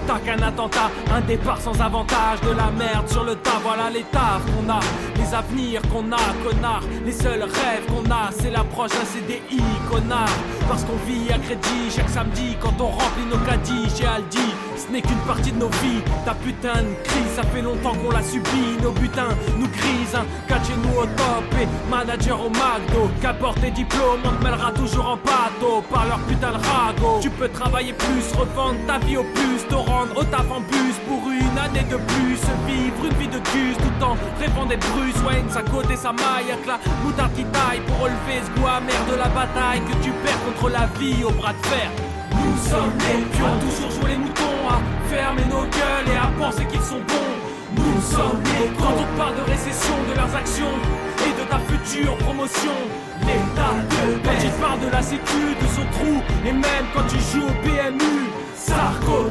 [0.00, 0.90] l'état qu'un attentat.
[1.14, 4.80] Un départ sans avantage, de la merde sur le tas, voilà l'état qu'on a.
[5.16, 6.82] Les avenirs qu'on a, connard.
[7.04, 10.28] Les seuls rêves qu'on a, c'est l'approche d'un CDI, connard.
[10.68, 14.54] Parce qu'on vit à crédit chaque samedi quand on remplit nos caddies chez Aldi.
[14.80, 16.00] Ce n'est qu'une partie de nos vies.
[16.24, 18.80] Ta putain de crise, ça fait longtemps qu'on l'a subi.
[18.82, 20.24] Nos butins nous grisent, hein.
[20.82, 23.10] nous au top et manager au McDo.
[23.20, 27.18] Qu'apporte tes diplômes, on te mêlera toujours en bateau par leur putain de ragot.
[27.20, 30.96] Tu peux travailler plus, revendre ta vie au plus, te rendre au taf en bus
[31.06, 32.40] pour une année de plus.
[32.66, 36.12] Vivre une vie de cul tout en rêvant d'être Bruce Wayne, sa côte et sa
[36.12, 40.02] maille avec la moutarde qui taille pour relever ce goût amer de la bataille que
[40.02, 42.09] tu perds contre la vie au bras de fer.
[42.50, 46.64] Nous sommes les pions, toujours jouer les moutons à fermer nos gueules et à penser
[46.66, 47.34] qu'ils sont bons.
[47.76, 50.74] Nous sommes les Quand on parle de récession de leurs actions
[51.26, 52.74] et de ta future promotion,
[53.22, 57.18] l'état de Quand tu parles de la sécu, de son trou, et même quand tu
[57.30, 58.18] joues au PMU,
[58.60, 59.30] Sarko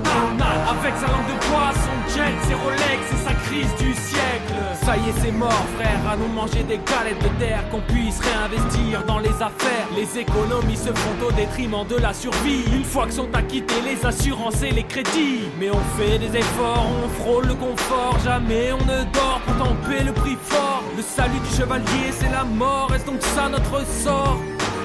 [0.70, 4.56] avec sa langue de bois, son jet, ses Rolex et sa crise du siècle.
[4.84, 8.20] Ça y est, c'est mort, frère, à nous manger des galettes de terre, qu'on puisse
[8.20, 9.88] réinvestir dans les affaires.
[9.96, 12.64] Les économies se font au détriment de la survie.
[12.74, 15.50] Une fois que sont acquittés les assurances et les crédits.
[15.60, 20.04] Mais on fait des efforts, on frôle le confort, jamais on ne dort pour payer
[20.04, 20.84] le prix fort.
[20.98, 24.40] Le salut du chevalier, c'est la mort, est-ce donc ça notre sort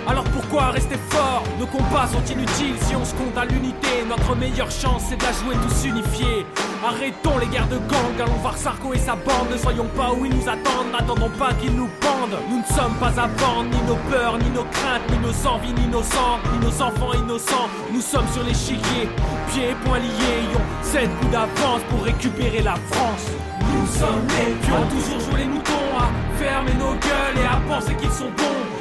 [0.07, 1.43] alors pourquoi rester fort?
[1.59, 4.05] Nos combats sont inutiles si on se compte à l'unité.
[4.09, 6.47] Notre meilleure chance c'est de la jouer tous unifiés.
[6.87, 9.51] Arrêtons les guerres de gang, allons voir Sarko et sa bande.
[9.51, 12.39] Ne soyons pas où ils nous attendent, n'attendons pas qu'ils nous pendent.
[12.51, 15.73] Nous ne sommes pas à vendre, ni nos peurs, ni nos craintes, ni nos envies,
[15.73, 17.69] ni nos sangs, ni nos enfants innocents.
[17.93, 19.09] Nous sommes sur l'échiquier,
[19.49, 23.27] pieds et poings liés, ayons sept coups d'avance pour récupérer la France.
[23.73, 27.95] Nous sommes les pions, toujours jouer les moutons, à fermer nos gueules et à penser
[27.95, 28.74] qu'ils sont bons.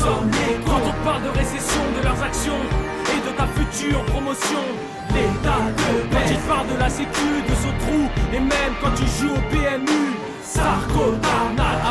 [0.00, 2.60] Quand on parle de récession de leurs actions
[3.12, 4.60] et de ta future promotion,
[5.10, 9.04] l'état de Quand tu parles de la sécu, de ce trou, et même quand tu
[9.04, 10.16] joues au PMU,
[10.52, 11.14] Sarko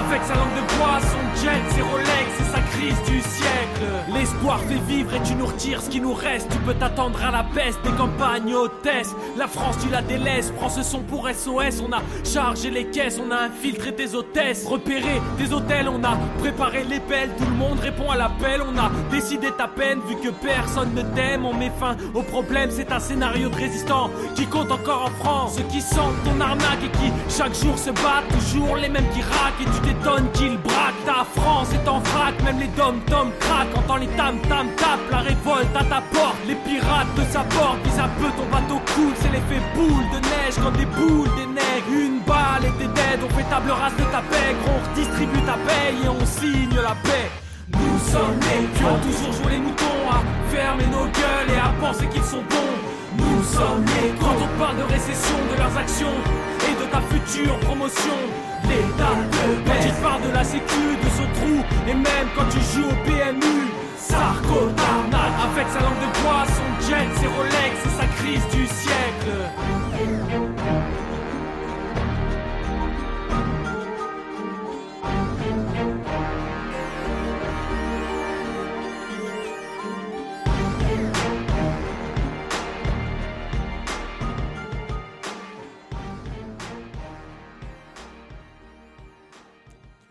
[0.07, 3.85] avec sa langue de bois, son jet, ses Rolex et sa crise du siècle.
[4.13, 6.49] L'espoir fait vivre et tu nous retires ce qui nous reste.
[6.49, 9.15] Tu peux t'attendre à la peste des campagnes hôtesses.
[9.37, 10.51] La France, tu la délaisses.
[10.57, 11.81] Prends ce son pour SOS.
[11.81, 14.65] On a chargé les caisses, on a infiltré tes hôtesses.
[14.65, 17.31] Repéré des hôtels, on a préparé les belles.
[17.37, 18.61] Tout le monde répond à l'appel.
[18.61, 21.45] On a décidé ta peine vu que personne ne t'aime.
[21.45, 25.55] On met fin au problème, c'est un scénario de résistant qui compte encore en France.
[25.57, 28.31] Ceux qui sentent ton arnaque et qui chaque jour se battent.
[28.53, 31.05] Les mêmes qui raquent et tu t'étonnes qu'ils braquent.
[31.05, 33.77] Ta France est en vrac, même les dom-tom craquent.
[33.77, 36.35] Entends les tam-tam tapent, la révolte à ta porte.
[36.47, 39.13] Les pirates de sa porte visent un ton bateau coule.
[39.21, 41.91] C'est l'effet boule de neige comme des boules des nègres.
[41.91, 44.55] Une balle et t'es dead, on fait table rase de ta paix.
[44.67, 47.31] On redistribue ta paye et on signe la paix.
[47.71, 50.19] Nous sommes les pions, toujours jouer les moutons à
[50.53, 53.00] fermer nos gueules et à penser qu'ils sont bons.
[53.21, 56.17] Nous sommes les Quand on parle de récession de leurs actions
[56.67, 58.17] et de ta future promotion,
[58.69, 61.55] l'état de Quand tu parles de la sécu, de ce trou,
[61.87, 63.61] et même quand tu joues au PMU,
[63.97, 64.69] Sarko
[65.43, 70.50] avec sa langue de bois, son jet, ses Rolex et sa crise du siècle.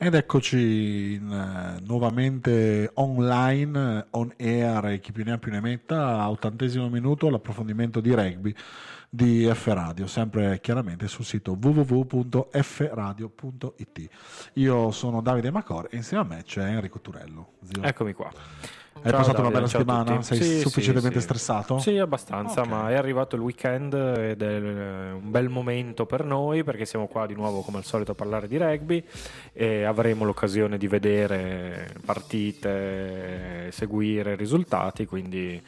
[0.02, 5.52] Ed eccoci in, eh, nuovamente online, eh, on air, e chi più ne ha più
[5.52, 8.54] ne metta, a ottantesimo minuto l'approfondimento di rugby
[9.10, 12.48] di F Radio, sempre chiaramente sul sito www.fradio.it.
[14.54, 17.56] Io sono Davide Macor e insieme a me c'è Enrico Turello.
[17.60, 17.82] Zio.
[17.82, 18.32] Eccomi qua.
[18.92, 20.22] Hai Ciao passato una Davide, bella ciao a settimana?
[20.22, 21.78] Sei Sì, sufficientemente sì, stressato?
[21.78, 22.69] Sì, abbastanza, Ok.
[22.69, 24.57] ma è arrivato il weekend ed è
[25.13, 28.47] un bel momento per noi perché siamo qua di nuovo come al solito a parlare
[28.47, 29.03] di rugby
[29.54, 35.63] e avremo l'occasione di vedere partite, seguire risultati, quindi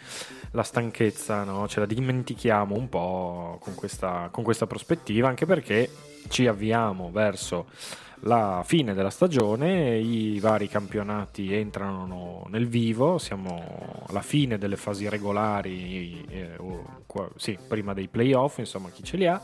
[0.50, 5.88] la stanchezza no, ce la dimentichiamo un po' con questa, con questa prospettiva, anche perché
[6.28, 7.66] ci avviamo verso
[8.24, 15.08] la fine della stagione, i vari campionati entrano nel vivo, siamo alla fine delle fasi
[15.08, 16.50] regolari, eh,
[17.36, 19.40] sì, prima dei playoff, insomma chi ce li ha,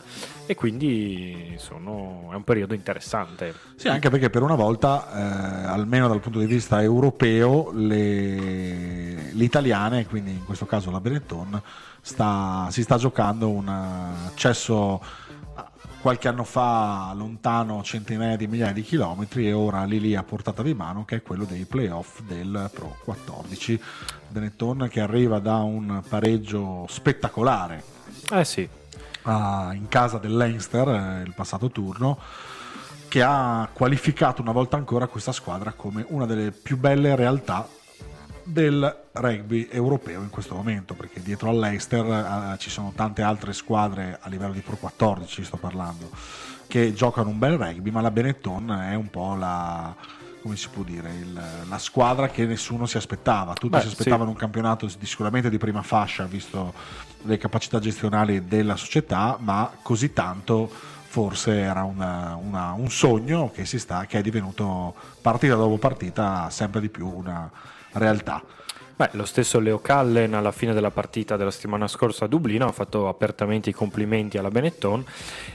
[0.47, 3.53] e quindi sono- è un periodo interessante.
[3.75, 9.45] Sì, anche perché per una volta, eh, almeno dal punto di vista europeo, le, le
[9.45, 11.61] italiane, quindi in questo caso la Benetton,
[12.01, 15.03] sta- si sta giocando un accesso
[16.00, 20.62] qualche anno fa lontano centinaia di migliaia di chilometri e ora lì lì a portata
[20.62, 23.83] di mano che è quello dei playoff del Pro 14
[24.29, 27.83] Benetton che arriva da un pareggio spettacolare.
[28.31, 28.69] Eh sì,
[29.23, 32.19] a, in casa del Leinster eh, il passato turno
[33.09, 37.67] che ha qualificato una volta ancora questa squadra come una delle più belle realtà
[38.49, 43.53] del rugby europeo in questo momento, perché dietro al Leicester eh, ci sono tante altre
[43.53, 46.11] squadre a livello di Pro 14, sto parlando,
[46.67, 49.95] che giocano un bel rugby, ma la Benetton è un po' la,
[50.41, 53.53] come si può dire, il, la squadra che nessuno si aspettava.
[53.53, 54.31] Tutti Beh, si aspettavano sì.
[54.31, 56.73] un campionato di, sicuramente di prima fascia, visto
[57.23, 60.71] le capacità gestionali della società, ma così tanto
[61.11, 66.81] forse era una, una, un sogno che, sta, che è divenuto partita dopo partita sempre
[66.81, 67.51] di più una
[67.93, 68.43] realtà.
[68.99, 72.73] Beh, lo stesso Leo Callen alla fine della partita della settimana scorsa a Dublino ha
[72.73, 75.05] fatto apertamente i complimenti alla Benetton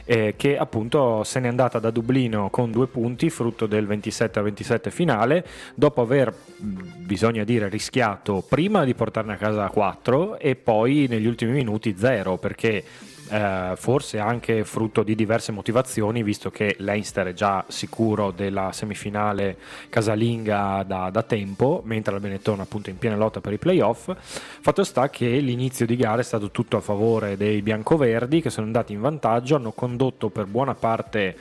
[0.06, 4.91] eh, che appunto se n'è andata da Dublino con due punti frutto del 27 27
[4.91, 5.45] finale
[5.75, 11.51] dopo aver bisogna dire rischiato prima di portarne a casa 4 e poi negli ultimi
[11.51, 12.81] minuti 0 perché
[13.30, 19.58] eh, forse anche frutto di diverse motivazioni, visto che Leinster è già sicuro della semifinale
[19.90, 24.14] casalinga da, da tempo, mentre la Benetton appunto è in piena lotta per i playoff.
[24.16, 28.66] Fatto sta che l'inizio di gara è stato tutto a favore dei biancoverdi che sono
[28.66, 31.36] andati in vantaggio, hanno condotto per buona parte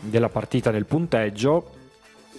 [0.00, 1.80] della partita nel punteggio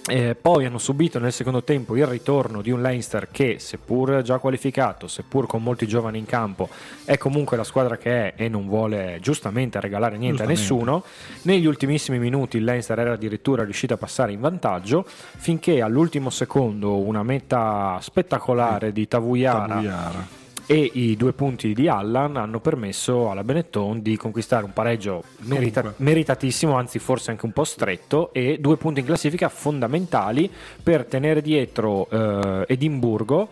[0.09, 4.38] eh, poi hanno subito nel secondo tempo il ritorno di un Leinster che, seppur già
[4.38, 6.67] qualificato, seppur con molti giovani in campo,
[7.05, 11.03] è comunque la squadra che è e non vuole giustamente regalare niente a nessuno.
[11.44, 16.97] Negli ultimissimi minuti il Leinster era addirittura riuscito a passare in vantaggio, finché all'ultimo secondo
[16.97, 19.67] una meta spettacolare di Tavuyara.
[19.67, 25.24] Tavuyara e i due punti di Allan hanno permesso alla Benetton di conquistare un pareggio
[25.39, 30.50] merita- meritatissimo, anzi forse anche un po' stretto, e due punti in classifica fondamentali
[30.81, 33.50] per tenere dietro eh, Edimburgo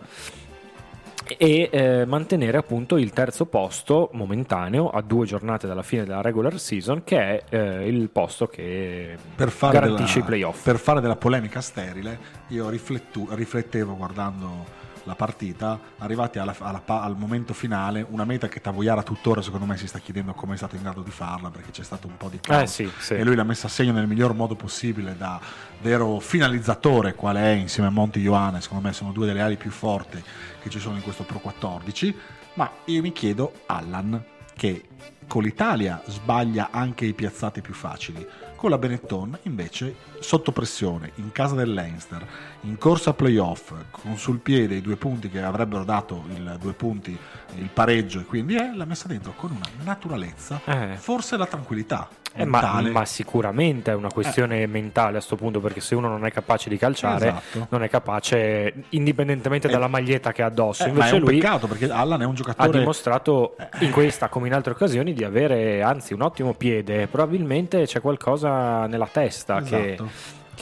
[1.36, 6.58] e eh, mantenere appunto il terzo posto momentaneo a due giornate dalla fine della regular
[6.58, 10.62] season che è eh, il posto che garantisce della, i playoff.
[10.62, 12.18] per fare della polemica sterile
[12.48, 19.02] io riflettevo guardando la partita, arrivati alla, alla, al momento finale, una meta che Tavoiara
[19.02, 21.82] tuttora secondo me si sta chiedendo come è stato in grado di farla perché c'è
[21.82, 23.14] stato un po' di caos eh, sì, sì.
[23.14, 25.40] e lui l'ha messa a segno nel miglior modo possibile da
[25.80, 29.70] vero finalizzatore qual è insieme a Monti Ioane, secondo me sono due delle ali più
[29.70, 30.22] forti
[30.60, 32.16] che ci sono in questo Pro 14,
[32.54, 34.22] ma io mi chiedo Allan
[34.54, 34.84] che
[35.26, 38.26] con l'Italia sbaglia anche i piazzati più facili
[38.62, 42.24] con la Benetton invece sotto pressione in casa del Leinster
[42.60, 47.18] in corsa playoff con sul piede i due punti che avrebbero dato il due punti
[47.56, 50.94] il pareggio e quindi è l'ha messa dentro con una naturalezza eh.
[50.96, 54.66] forse la tranquillità eh, ma, ma, sicuramente è una questione eh.
[54.66, 57.66] mentale a questo punto perché se uno non è capace di calciare esatto.
[57.70, 62.22] non è capace indipendentemente dalla maglietta che ha addosso eh, invece lui peccato perché Allan
[62.22, 63.84] è un giocatore ha dimostrato eh.
[63.84, 68.86] in questa come in altre occasioni di avere anzi un ottimo piede probabilmente c'è qualcosa
[68.86, 69.76] nella testa esatto.
[69.76, 69.98] che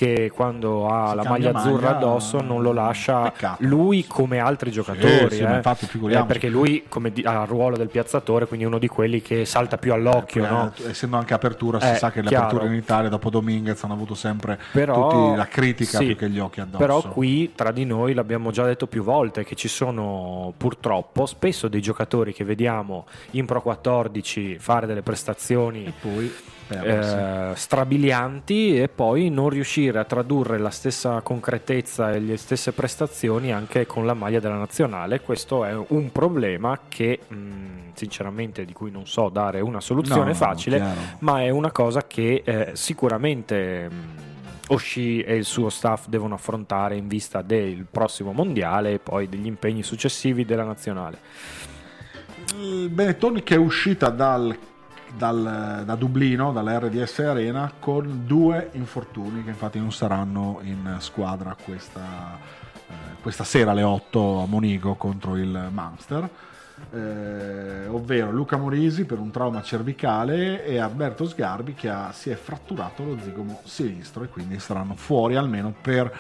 [0.00, 3.63] che quando ha si la maglia azzurra maglia, addosso non lo lascia peccato.
[3.67, 5.29] lui come altri giocatori.
[5.29, 5.56] Sì, sì, eh.
[5.56, 9.20] infatti, eh, perché lui come di, ha il ruolo del piazzatore, quindi uno di quelli
[9.20, 10.46] che salta più all'occhio.
[10.46, 10.72] Eh, no?
[10.89, 14.15] Essendo anche apertura, si eh, sa che le aperture in Italia dopo Dominguez hanno avuto
[14.15, 16.79] sempre Però, la critica sì, più che gli occhi addosso.
[16.79, 21.69] Però qui tra di noi l'abbiamo già detto più volte che ci sono purtroppo spesso
[21.69, 25.84] dei giocatori che vediamo in Pro 14 fare delle prestazioni.
[25.84, 26.32] E poi
[26.70, 33.53] eh, strabilianti e poi non riuscire a tradurre la stessa concretezza e le stesse prestazioni
[33.53, 35.20] anche con la maglia della nazionale.
[35.20, 37.36] Questo è un problema che mh,
[37.94, 42.06] sinceramente di cui non so dare una soluzione no, facile, no, ma è una cosa
[42.06, 43.89] che eh, sicuramente...
[43.89, 44.29] Mh,
[44.72, 49.46] Oshì e il suo staff devono affrontare in vista del prossimo mondiale e poi degli
[49.46, 51.19] impegni successivi della nazionale.
[52.89, 54.56] Benetton che è uscita dal
[55.17, 61.56] dal, da Dublino, dalla RDS Arena, con due infortuni che infatti non saranno in squadra
[61.62, 62.38] questa,
[62.88, 66.29] eh, questa sera alle 8 a Monigo contro il Munster.
[66.93, 72.34] Eh, ovvero Luca Morisi per un trauma cervicale e Alberto Sgarbi che ha, si è
[72.34, 76.10] fratturato lo zigomo sinistro e quindi saranno fuori almeno per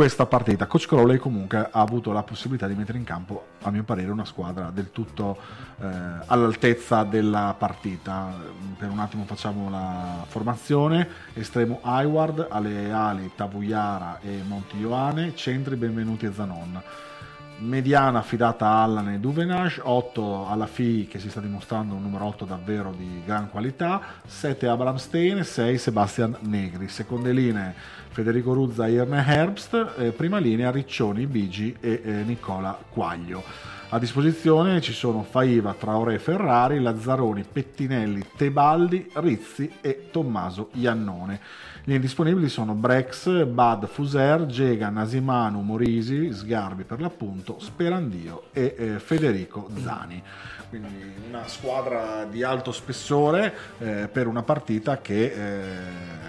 [0.00, 0.66] questa partita.
[0.66, 4.24] Coach Crowley comunque ha avuto la possibilità di mettere in campo, a mio parere, una
[4.24, 5.36] squadra del tutto
[5.78, 5.86] eh,
[6.24, 8.34] all'altezza della partita.
[8.78, 15.76] Per un attimo facciamo la formazione, estremo Hayward, alle ali Tavuyara e Monti Ioane, centri
[15.76, 16.82] Benvenuti e Zanon.
[17.58, 22.24] Mediana affidata a Allan e Duvenage, 8 alla FI che si sta dimostrando un numero
[22.24, 27.74] 8 davvero di gran qualità, 7 Abraham Stein, 6 Sebastian Negri, seconde linee
[28.10, 33.42] Federico Ruzza, Irne Herbst, eh, prima linea Riccioni, Bigi e eh, Nicola Quaglio.
[33.92, 41.40] A disposizione ci sono Faiva, Traoré, Ferrari, Lazzaroni, Pettinelli, Tebaldi, Rizzi e Tommaso Iannone.
[41.82, 48.98] Gli indisponibili sono Brex, Bad, Fuser, Gega, Nasimanu, Morisi, Sgarbi per l'appunto, Sperandio e eh,
[48.98, 50.22] Federico Zani.
[50.68, 56.19] Quindi una squadra di alto spessore eh, per una partita che eh,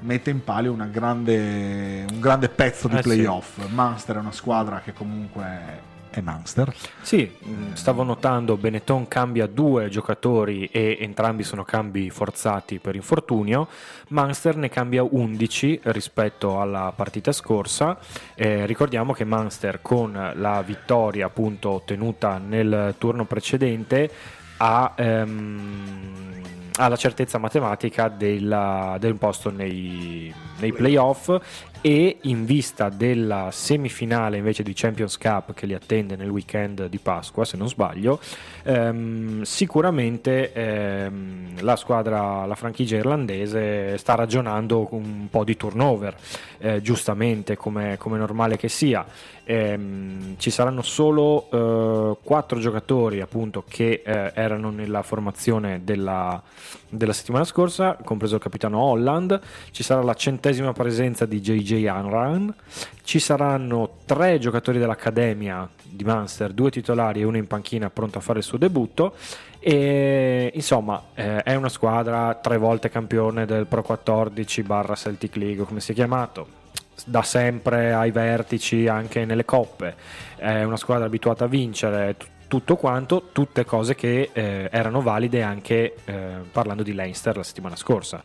[0.00, 3.60] mette in palio grande, un grande pezzo di eh playoff.
[3.60, 3.72] Sì.
[3.72, 6.74] Munster è una squadra che comunque e Munster.
[7.02, 13.68] Sì, mm, stavo notando Benetton cambia due giocatori e entrambi sono cambi forzati per infortunio.
[14.08, 17.98] Munster ne cambia 11 rispetto alla partita scorsa.
[18.34, 24.10] Eh, ricordiamo che Munster con la vittoria appunto ottenuta nel turno precedente
[24.58, 26.42] ha ehm,
[26.76, 31.38] ha la certezza matematica della, del posto nei, nei playoff
[31.86, 36.98] e in vista della semifinale invece di Champions Cup che li attende nel weekend di
[36.98, 38.18] Pasqua se non sbaglio
[38.64, 46.16] ehm, sicuramente ehm, la squadra la franchigia irlandese sta ragionando un po' di turnover
[46.58, 49.04] eh, giustamente come, come normale che sia.
[49.44, 56.42] Ehm, ci saranno solo eh, quattro giocatori appunto che eh, erano nella formazione della,
[56.88, 59.40] della, settimana scorsa, compreso il capitano Holland,
[59.70, 62.54] ci sarà la centesima presenza di JJ Unrun,
[63.02, 68.20] ci saranno tre giocatori dell'Accademia di Munster, due titolari e uno in panchina pronto a
[68.20, 69.14] fare il suo debutto
[69.58, 75.64] e insomma eh, è una squadra tre volte campione del Pro 14 barra Celtic League
[75.64, 76.64] come si è chiamato.
[77.04, 79.94] Da sempre ai vertici anche nelle coppe,
[80.36, 82.16] è una squadra abituata a vincere,
[82.48, 87.76] tutto quanto, tutte cose che eh, erano valide anche eh, parlando di Leinster la settimana
[87.76, 88.22] scorsa.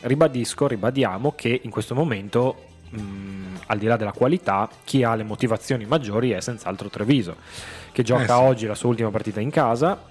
[0.00, 2.56] Ribadisco, ribadiamo che in questo momento,
[2.90, 3.00] mh,
[3.66, 7.36] al di là della qualità, chi ha le motivazioni maggiori è senz'altro Treviso,
[7.92, 8.32] che gioca eh sì.
[8.32, 10.08] oggi la sua ultima partita in casa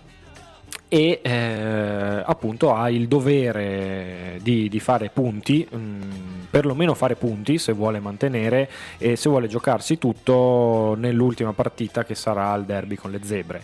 [0.89, 6.01] e eh, appunto ha il dovere di, di fare punti, mh, mm,
[6.49, 8.67] perlomeno fare punti se vuole mantenere
[8.97, 13.61] e se vuole giocarsi tutto nell'ultima partita che sarà al derby con le zebre.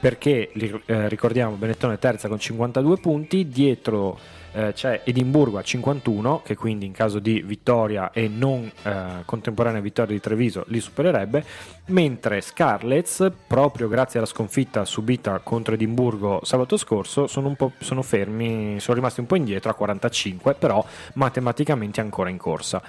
[0.00, 4.16] Perché eh, ricordiamo Benettone terza con 52 punti, dietro
[4.52, 9.80] eh, c'è Edimburgo a 51 che quindi in caso di vittoria e non eh, contemporanea
[9.80, 11.44] vittoria di Treviso li supererebbe
[11.86, 18.02] mentre Scarlets proprio grazie alla sconfitta subita contro Edimburgo sabato scorso sono, un po', sono
[18.02, 22.82] fermi sono rimasti un po' indietro a 45 però matematicamente ancora in corsa.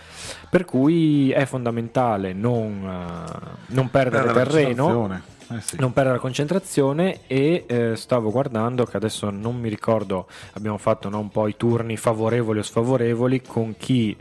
[0.49, 5.77] Per cui è fondamentale non, uh, non perdere terreno eh sì.
[5.79, 11.09] non perdere la concentrazione e eh, stavo guardando che adesso non mi ricordo, abbiamo fatto
[11.09, 14.15] no, un po' i turni favorevoli o sfavorevoli con chi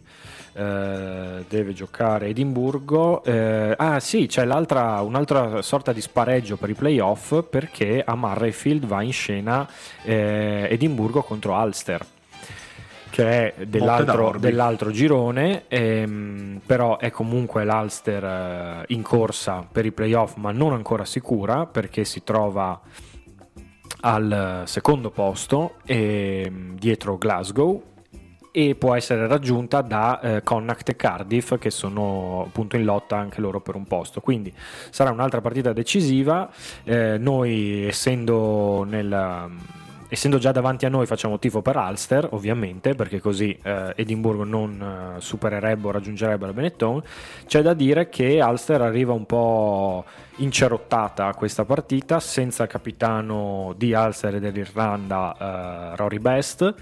[0.54, 3.22] eh, deve giocare Edimburgo.
[3.24, 9.02] Eh, ah sì, c'è un'altra sorta di spareggio per i playoff perché a Murrayfield va
[9.02, 9.68] in scena
[10.02, 12.04] Edimburgo contro Ulster
[13.10, 19.92] che è dell'altro, dell'altro girone, ehm, però è comunque l'Alster eh, in corsa per i
[19.92, 22.80] playoff, ma non ancora sicura perché si trova
[24.00, 27.82] al secondo posto ehm, dietro Glasgow
[28.50, 33.40] e può essere raggiunta da eh, Connacht e Cardiff che sono appunto in lotta anche
[33.40, 34.20] loro per un posto.
[34.20, 34.52] Quindi
[34.90, 36.50] sarà un'altra partita decisiva
[36.84, 39.50] eh, noi essendo nel
[40.08, 45.16] essendo già davanti a noi facciamo tifo per Ulster ovviamente perché così eh, Edimburgo non
[45.16, 47.02] eh, supererebbe o raggiungerebbe la Benetton
[47.46, 50.04] c'è da dire che Ulster arriva un po'
[50.36, 55.36] incerottata a questa partita senza capitano di Ulster e dell'Irlanda
[55.92, 56.74] eh, Rory Best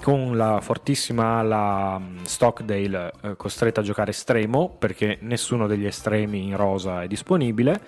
[0.00, 6.46] con la fortissima ala mm, Stockdale eh, costretta a giocare estremo perché nessuno degli estremi
[6.46, 7.80] in rosa è disponibile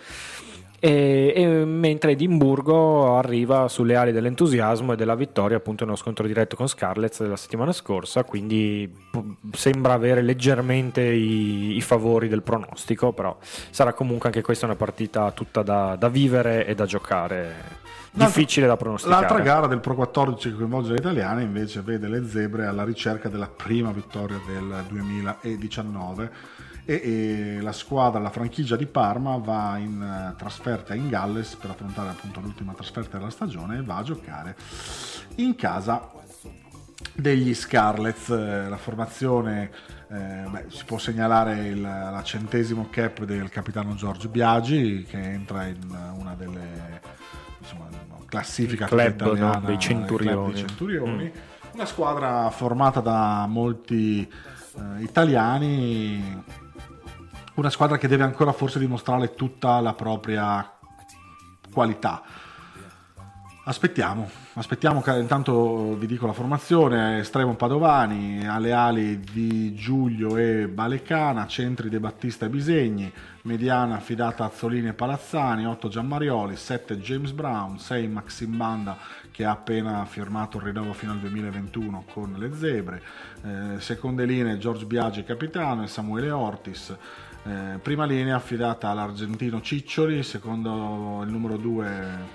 [0.84, 6.56] e, e, mentre Edimburgo arriva sulle ali dell'entusiasmo e della vittoria appunto nello scontro diretto
[6.56, 8.94] con Scarlett della settimana scorsa quindi
[9.52, 15.30] sembra avere leggermente i, i, favori del pronostico però sarà comunque anche questa una partita
[15.30, 17.82] tutta da, da vivere e da giocare
[18.14, 19.20] difficile da pronosticare.
[19.20, 23.28] L'altra gara del Pro 14 che coinvolge le italiane invece vede le zebre alla ricerca
[23.28, 26.30] della prima vittoria del 2019
[26.84, 30.00] e, e, la squadra, la franchigia di Parma va in
[30.32, 34.56] uh, trasferta in Galles per affrontare appunto l'ultima trasferta della stagione e va a giocare
[35.36, 36.10] in casa
[37.14, 39.70] degli Scarlets, eh, la formazione
[40.08, 45.66] eh, beh, si può segnalare il, la centesimo cap del capitano Giorgio Biagi che entra
[45.66, 45.78] in
[46.16, 47.00] una delle
[47.58, 47.88] insomma,
[48.26, 51.24] classifica club italiana, no, dei centurioni, dei centurioni.
[51.24, 51.74] Mm.
[51.74, 56.42] una squadra formata da molti eh, italiani
[57.54, 60.68] una squadra che deve ancora forse dimostrare tutta la propria
[61.72, 62.22] qualità.
[63.66, 70.68] Aspettiamo, aspettiamo che intanto vi dico la formazione, estremo Padovani, alle ali di Giulio e
[70.68, 73.10] Balecana, centri De Battista e Bisegni,
[73.42, 78.98] mediana affidata a Azzolini e Palazzani, 8 Giammarioli, 7 James Brown, 6 Maxim Banda
[79.30, 83.02] che ha appena firmato il rinnovo fino al 2021 con le Zebre,
[83.44, 86.96] eh, seconde linee Giorgio Biagi capitano e Samuele Ortis,
[87.46, 91.86] eh, prima linea affidata all'argentino Ciccioli, secondo il numero 2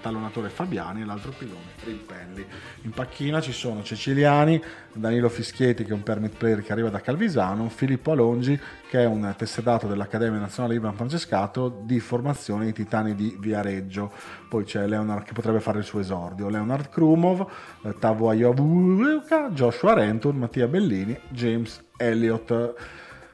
[0.02, 2.46] tallonatore Fabiani e l'altro pilone Rimpelli.
[2.84, 4.62] In panchina ci sono Ceciliani,
[4.94, 9.06] Danilo Fischietti che è un permit player che arriva da Calvisano, Filippo Alongi che è
[9.06, 14.12] un tesserato dell'Accademia Nazionale Ivan Francescato di formazione i Titani di Viareggio.
[14.50, 17.46] Poi c'è Leonard che potrebbe fare il suo esordio, Leonard Krumov,
[17.84, 20.99] eh, Tavo Ayovuka, Joshua Renton, Mattia Bellini,
[21.30, 22.76] James Elliott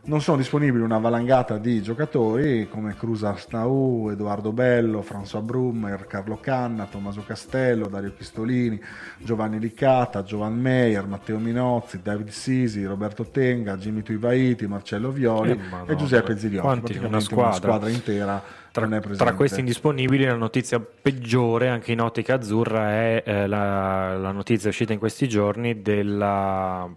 [0.05, 6.37] non sono disponibili una valangata di giocatori come Cruz Arstau, Edoardo Bello, François Brummer, Carlo
[6.39, 8.79] Canna, Tommaso Castello, Dario Pistolini,
[9.17, 15.91] Giovanni Licata, Giovanni Meyer, Matteo Minozzi, David Sisi, Roberto Tenga, Jimmy Tuivaiti, Marcello Violi eh,
[15.91, 16.33] e Giuseppe.
[16.59, 17.47] Quanti, una squadra.
[17.47, 23.23] una squadra intera tra, tra, questi indisponibili la notizia peggiore anche in ottica azzurra è
[23.25, 26.93] eh, la, la, notizia uscita in questi giorni della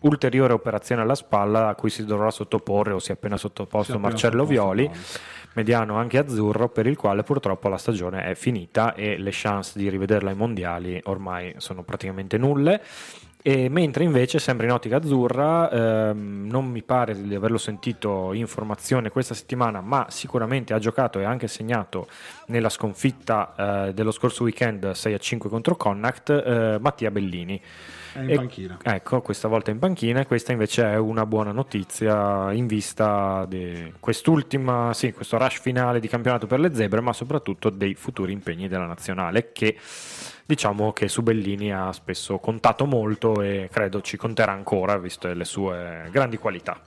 [0.00, 3.98] ulteriore operazione alla spalla a cui si dovrà sottoporre o si è appena sottoposto si
[3.98, 4.90] Marcello appena Violi,
[5.54, 9.88] mediano anche azzurro, per il quale purtroppo la stagione è finita e le chance di
[9.88, 12.80] rivederla ai mondiali ormai sono praticamente nulle.
[13.48, 18.48] E mentre invece, sempre in ottica azzurra, ehm, non mi pare di averlo sentito in
[18.48, 22.08] formazione questa settimana, ma sicuramente ha giocato e anche segnato
[22.46, 23.54] nella sconfitta
[23.86, 27.62] eh, dello scorso weekend 6-5 contro Connacht, eh, Mattia Bellini.
[28.16, 28.78] È in e, panchina.
[28.82, 33.92] Ecco, questa volta in panchina e questa invece è una buona notizia in vista di
[34.00, 38.68] quest'ultima, sì, questo rush finale di campionato per le zebre, ma soprattutto dei futuri impegni
[38.68, 39.76] della nazionale che
[40.46, 45.44] diciamo che su Bellini ha spesso contato molto e credo ci conterà ancora, viste le
[45.44, 46.80] sue grandi qualità.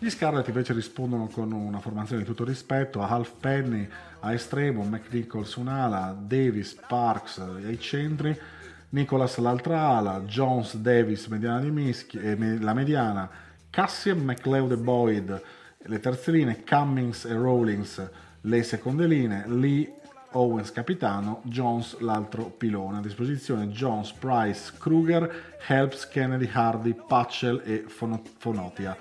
[0.00, 3.88] Gli Scarlet invece rispondono con una formazione di tutto rispetto a Half Penny
[4.20, 8.38] a estremo, McNichols un'ala, Davis, Parks ai centri
[8.90, 13.28] Nicholas l'altra ala, Jones, Davis mediana di mischi, eh, la mediana,
[13.68, 15.42] Cassian, McLeod e Boyd
[15.88, 18.10] le terze linee, Cummings e Rawlings
[18.42, 19.92] le seconde linee, Lee,
[20.32, 22.98] Owens capitano, Jones l'altro pilone.
[22.98, 28.96] A disposizione Jones, Price, Kruger, Helps, Kennedy, Hardy, Patchell e Fonotia.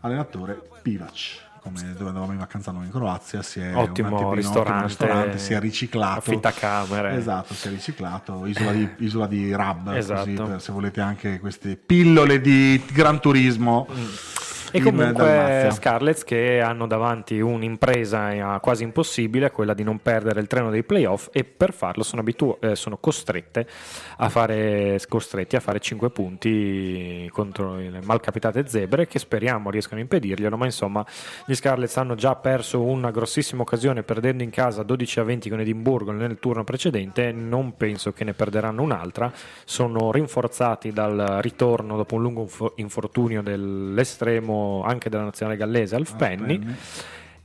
[0.00, 5.38] Allenatore Pivac come dove andavamo in vacanza noi in Croazia, si è ottimo ristorante, ristorante,
[5.38, 6.18] si è riciclato.
[6.18, 7.16] Affittacamere.
[7.16, 10.30] Esatto, si è riciclato, isola di, isola di Rab, esatto.
[10.34, 13.88] così, se volete anche queste pillole di Gran Turismo.
[13.90, 14.42] Mm
[14.74, 20.68] e comunque Scarlets che hanno davanti un'impresa quasi impossibile, quella di non perdere il treno
[20.70, 23.68] dei playoff e per farlo sono, abitu- eh, sono costrette
[24.16, 30.02] a fare, costretti a fare 5 punti contro le malcapitate zebre che speriamo riescano a
[30.02, 31.06] impedirglielo, ma insomma
[31.46, 35.60] gli Scarlets hanno già perso una grossissima occasione perdendo in casa 12 a 20 con
[35.60, 39.32] Edimburgo nel turno precedente, non penso che ne perderanno un'altra,
[39.64, 46.58] sono rinforzati dal ritorno dopo un lungo infortunio dell'estremo anche della nazionale gallese Alf Penny.
[46.58, 46.76] Penny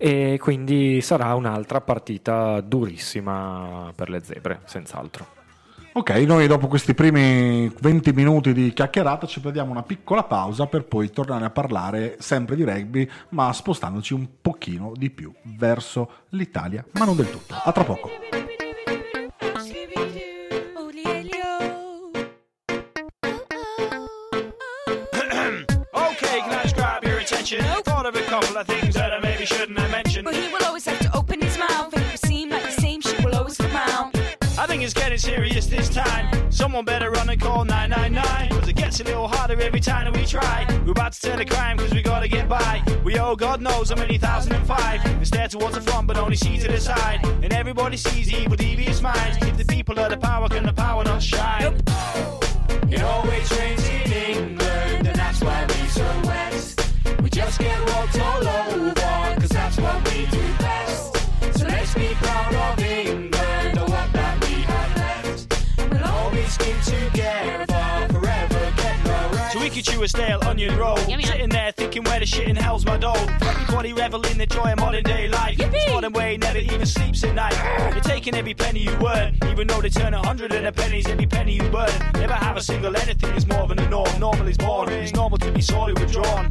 [0.02, 5.28] e quindi sarà un'altra partita durissima per le zebre, senz'altro.
[5.92, 10.86] Ok, noi dopo questi primi 20 minuti di chiacchierata ci prendiamo una piccola pausa per
[10.86, 16.86] poi tornare a parlare sempre di rugby, ma spostandoci un pochino di più verso l'Italia,
[16.94, 17.56] ma non del tutto.
[17.62, 18.10] A tra poco.
[28.10, 30.26] Of a couple of things that I maybe shouldn't have mentioned.
[30.26, 32.82] But he will always have to open his mouth, and it will seem like the
[32.82, 34.18] same shit will always come out.
[34.58, 36.52] I think it's getting serious this time.
[36.52, 38.50] Someone better run and call 999.
[38.50, 40.66] Cause it gets a little harder every time that we try.
[40.86, 42.84] We're about to turn a crime cause we gotta get by.
[43.04, 45.00] We owe God knows how many thousand and five.
[45.20, 47.24] We stare towards the front but only see to the side.
[47.44, 49.38] And everybody sees evil, devious minds.
[49.42, 51.76] If the people are the power, can the power not shine?
[52.90, 56.59] It always rains in England, and that's why we so west.
[57.40, 58.94] Just get walked all over,
[59.40, 60.59] cause that's what we do
[69.80, 69.92] no rest.
[69.92, 71.22] So we could chew a stale onion roll, yum, yum.
[71.24, 73.28] sitting there thinking where the shit in hell's my dough.
[73.42, 75.58] Everybody revel in the joy of modern day life.
[75.58, 75.94] Yippee!
[75.94, 77.56] Modern way never even sleeps at night.
[77.94, 81.08] You're taking every penny you earn, even though they turn a hundred and a pennies
[81.08, 81.92] every penny you burn.
[82.14, 84.20] Never have a single anything is more than a norm.
[84.20, 85.04] Normal is boring.
[85.04, 86.48] it's normal to be sorely withdrawn.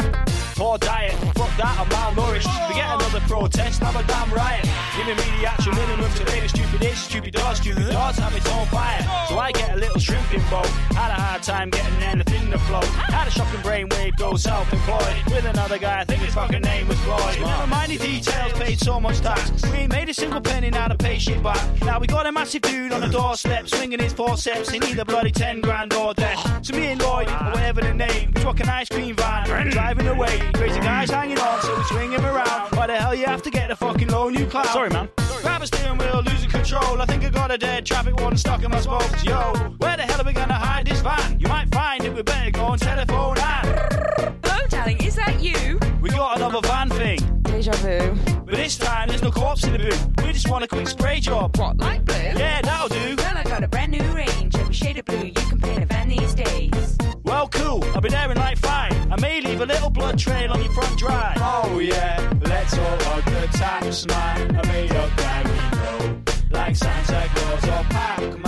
[0.57, 2.51] Poor diet, fuck that, I'm malnourished.
[2.67, 4.67] Forget another protest, have a damn riot.
[4.97, 8.19] Giving me the actual minimum to make a stupid Stupid is, stupid does, stupid does
[8.19, 9.03] have its own fire.
[9.29, 10.65] So I get a little shrimp in bowl.
[10.95, 12.85] Had a hard time getting anything to float.
[13.19, 15.25] Had a shocking brainwave, go self-employed.
[15.27, 17.41] With another guy, I think his fucking name was Floyd.
[17.41, 19.51] Never mind the details, paid so much tax.
[19.73, 21.61] We ain't made a single penny now to pay shit back.
[21.83, 24.71] Now we got a massive dude on the doorstep, swinging his forceps.
[24.71, 26.65] He need a bloody 10 grand or death.
[26.65, 30.07] So me and Lloyd, or whatever the name, we truck an ice cream van, driving
[30.07, 30.39] away.
[30.55, 32.71] Crazy guys hanging on, so we swing him around.
[32.77, 34.67] Why the hell you have to get a fucking low new cloud?
[34.67, 35.09] Sorry, man.
[35.43, 37.03] Grab a steering wheel, losing control.
[37.03, 39.25] I think I got a dead traffic warden stuck in my spokes.
[39.25, 41.41] Yo, where the hell are we gonna hide this van?
[41.41, 45.79] You might find it, we better go and telephone and Hello, darling, is that you?
[46.01, 47.19] we got another van thing.
[47.43, 48.15] Deja vu.
[48.45, 50.25] But this time there's no corpse in the boot.
[50.27, 51.57] We just want a quick spray job.
[51.57, 52.17] What, light blue?
[52.17, 53.17] Yeah, that'll do.
[53.17, 55.87] Well, I got a brand new range, every shade of blue you can paint a
[55.87, 56.97] van these days.
[57.25, 57.85] Well, cool.
[57.95, 58.93] I'll be there in like five.
[59.13, 61.37] I may leave a little blood trail on your front drive.
[61.41, 64.57] Oh yeah, let's all hug the taps, man.
[64.57, 66.21] I made up that we know.
[66.51, 68.43] Like Santa Claus or Pac-Man,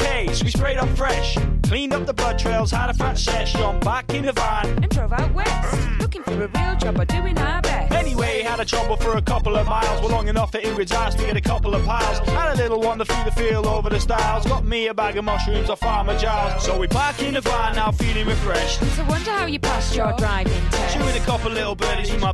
[0.00, 0.06] of.
[0.06, 1.36] Okay, so we sprayed up fresh.
[1.64, 4.66] Cleaned up the blood trails, had a fat sesh, jumped back in the van.
[4.82, 7.92] And drove out west, looking for a real job or doing our best.
[7.92, 10.00] Anyway, had a trouble for a couple of miles.
[10.00, 12.18] Well, long enough that Ingrid's asked to get a couple of piles.
[12.28, 15.24] Had a little wander through the field over the stiles, Got me a bag of
[15.24, 16.64] mushrooms off Farmer Giles.
[16.64, 18.80] So we back in the van now, feeling refreshed.
[18.96, 20.96] So wonder how you passed your driving test.
[20.96, 22.32] Chewing a couple little birdies with my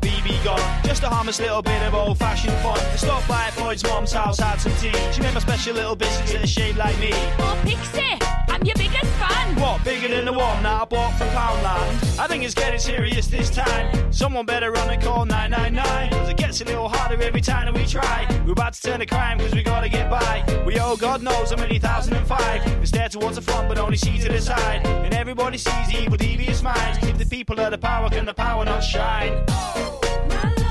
[0.84, 2.78] Just a harmless little bit of old fashioned fun.
[2.78, 4.92] I stopped by at Floyd's mom's house, had some tea.
[5.12, 7.10] She made my special little biscuits that are shaped like me.
[7.38, 8.18] Oh, Pixie,
[8.58, 9.54] I'm your biggest fan.
[9.60, 12.18] What, bigger than the one that I bought from Poundland?
[12.18, 14.12] I think it's getting serious this time.
[14.12, 16.10] Someone better run and call 999.
[16.10, 18.26] Cause it gets a little harder every time that we try.
[18.44, 20.44] We're about to turn a crime cause we gotta get by.
[20.66, 22.80] We owe God knows how many thousand and five.
[22.80, 24.84] We stare towards the front but only see to the side.
[24.84, 26.98] And everybody sees evil, devious minds.
[26.98, 29.44] Give the people of the power, can the power not shine?
[29.50, 30.67] Oh, my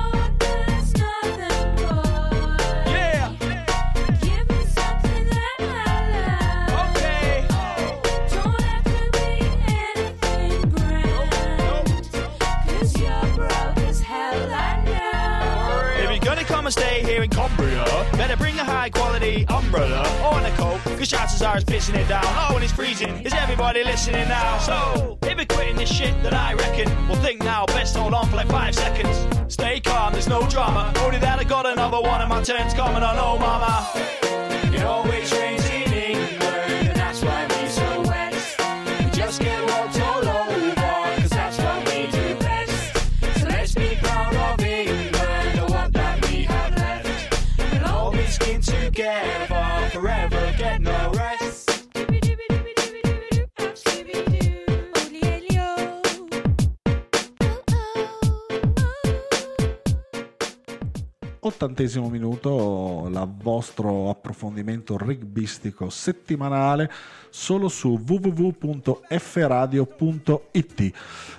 [17.58, 21.96] Cumbria, better bring a high quality umbrella or a coat, cause chances are it's pissing
[21.96, 22.24] it down.
[22.26, 23.20] Oh, and it's freezing.
[23.26, 24.58] Is everybody listening now?
[24.60, 27.66] So, if you're quitting this shit, that I reckon we'll think now.
[27.66, 29.26] Best hold on for like five seconds.
[29.54, 30.94] Stay calm, there's no drama.
[30.98, 33.16] Only that I got another one of my turns coming on.
[33.18, 33.88] Oh, mama.
[34.74, 35.57] It always rains
[61.68, 66.90] Ottantesimo minuto, il vostro approfondimento rugbistico settimanale
[67.30, 69.12] solo su www.fradio.it.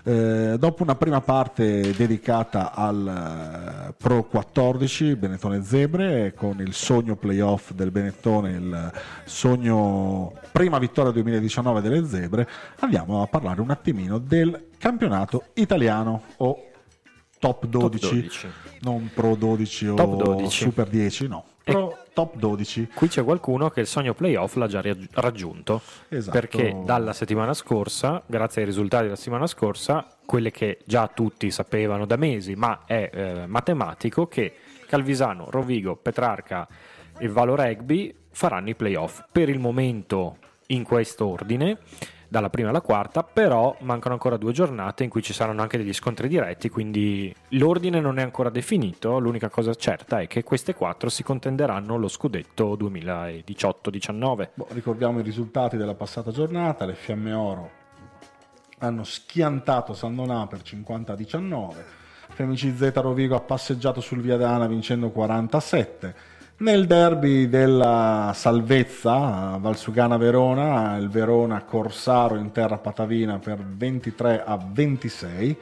[0.04, 7.16] Eh, dopo una prima parte dedicata al eh, Pro 14 Benettone Zebre con il sogno
[7.16, 8.92] playoff del Benettone, il
[9.24, 12.46] sogno prima vittoria 2019 delle Zebre,
[12.80, 16.67] andiamo a parlare un attimino del campionato italiano o
[17.38, 18.48] top 12, 12.
[18.81, 20.64] non pro 12 o Top 12.
[20.64, 22.88] super 10, no, pro top 12.
[22.94, 25.81] Qui c'è qualcuno che il sogno playoff l'ha già raggiunto.
[26.09, 26.38] Esatto.
[26.38, 32.07] Perché dalla settimana scorsa, grazie ai risultati della settimana scorsa, quelle che già tutti sapevano
[32.07, 34.53] da mesi, ma è eh, matematico che
[34.87, 36.66] Calvisano, Rovigo, Petrarca
[37.18, 39.22] e Valo Rugby faranno i playoff.
[39.31, 41.79] Per il momento in questo ordine,
[42.28, 45.92] dalla prima alla quarta, però mancano ancora due giornate in cui ci saranno anche degli
[45.92, 51.08] scontri diretti, quindi l'ordine non è ancora definito, l'unica cosa certa è che queste quattro
[51.08, 54.48] si contenderanno lo scudetto 2018-19.
[54.54, 57.70] Boh, ricordiamo i risultati della passata giornata, le Fiamme Oro
[58.80, 61.84] hanno schiantato San Donà per 50 a 19,
[62.28, 66.36] Femici Z Rovigo ha passeggiato sul Viadana vincendo 47.
[66.60, 74.42] Nel derby della salvezza, a Valsugana Verona, il Verona Corsaro in terra patavina per 23
[74.44, 75.56] a 26.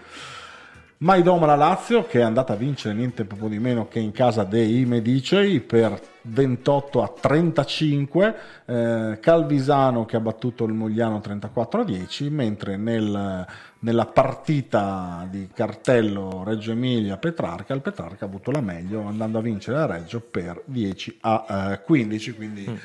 [0.99, 4.45] Maidoma la Lazio che è andata a vincere niente proprio di meno che in casa
[4.45, 11.85] dei Medicei per 28 a 35, eh, Calvisano che ha battuto il Mogliano 34 a
[11.85, 13.47] 10, mentre nel-
[13.87, 19.41] nella partita di cartello Reggio Emilia Petrarca, il Petrarca ha avuto la meglio andando a
[19.41, 22.81] vincere la Reggio per 10 a eh, 15, quindi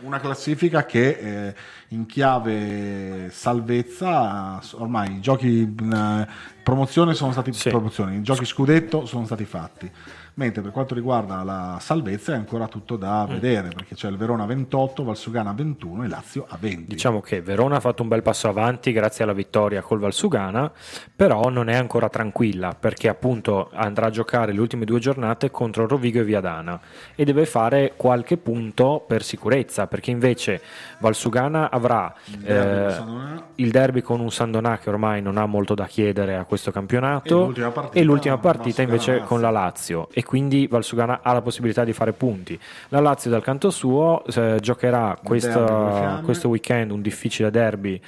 [0.00, 1.54] una classifica che eh,
[1.88, 6.28] in chiave salvezza ormai i giochi in eh,
[6.62, 7.70] promozione sono stati Sì.
[7.70, 9.90] promozioni, i giochi scudetto sono stati fatti
[10.38, 13.30] mentre per quanto riguarda la salvezza è ancora tutto da Mm.
[13.32, 17.76] vedere perché c'è il Verona 28, Valsugana 21 e Lazio a 20 Diciamo che Verona
[17.76, 20.70] ha fatto un bel passo avanti grazie alla vittoria col Valsugana,
[21.14, 25.86] però non è ancora tranquilla perché appunto andrà a giocare le ultime due giornate contro
[25.88, 26.80] Rovigo e Viadana
[27.16, 30.60] e deve fare qualche punto per sicurezza perché invece
[31.00, 35.74] Valsugana avrà derby con eh, il derby con un Sandonà che ormai non ha molto
[35.74, 40.08] da chiedere a questo E campionato l'ultima partita, e l'ultima partita invece con la Lazio
[40.12, 42.58] e quindi Valsugana ha la possibilità di fare punti.
[42.88, 46.22] La Lazio dal canto suo eh, giocherà derby fiamme.
[46.22, 48.00] questo weekend un difficile derby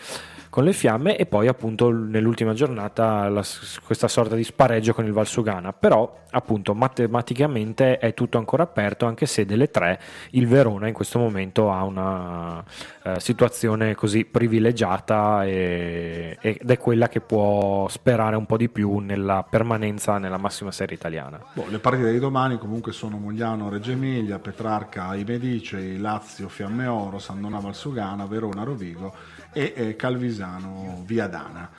[0.50, 3.44] con le fiamme e poi appunto nell'ultima giornata la-
[3.84, 5.72] questa sorta di spareggio con il Valsugana.
[5.72, 11.18] Però appunto matematicamente è tutto ancora aperto anche se delle tre il Verona in questo
[11.18, 12.62] momento ha una
[13.02, 18.98] eh, situazione così privilegiata e- ed è quella che può sperare un po' di più
[18.98, 21.40] nella permanenza nella massima serie italiana.
[21.52, 26.86] Boh, le partite di domani comunque sono Mogliano Reggio Emilia, Petrarca i Medici, Lazio Fiamme
[26.86, 29.14] Oro, Sandona Valsugana, Verona Rovigo
[29.52, 31.70] e eh, Calvisano Viadana.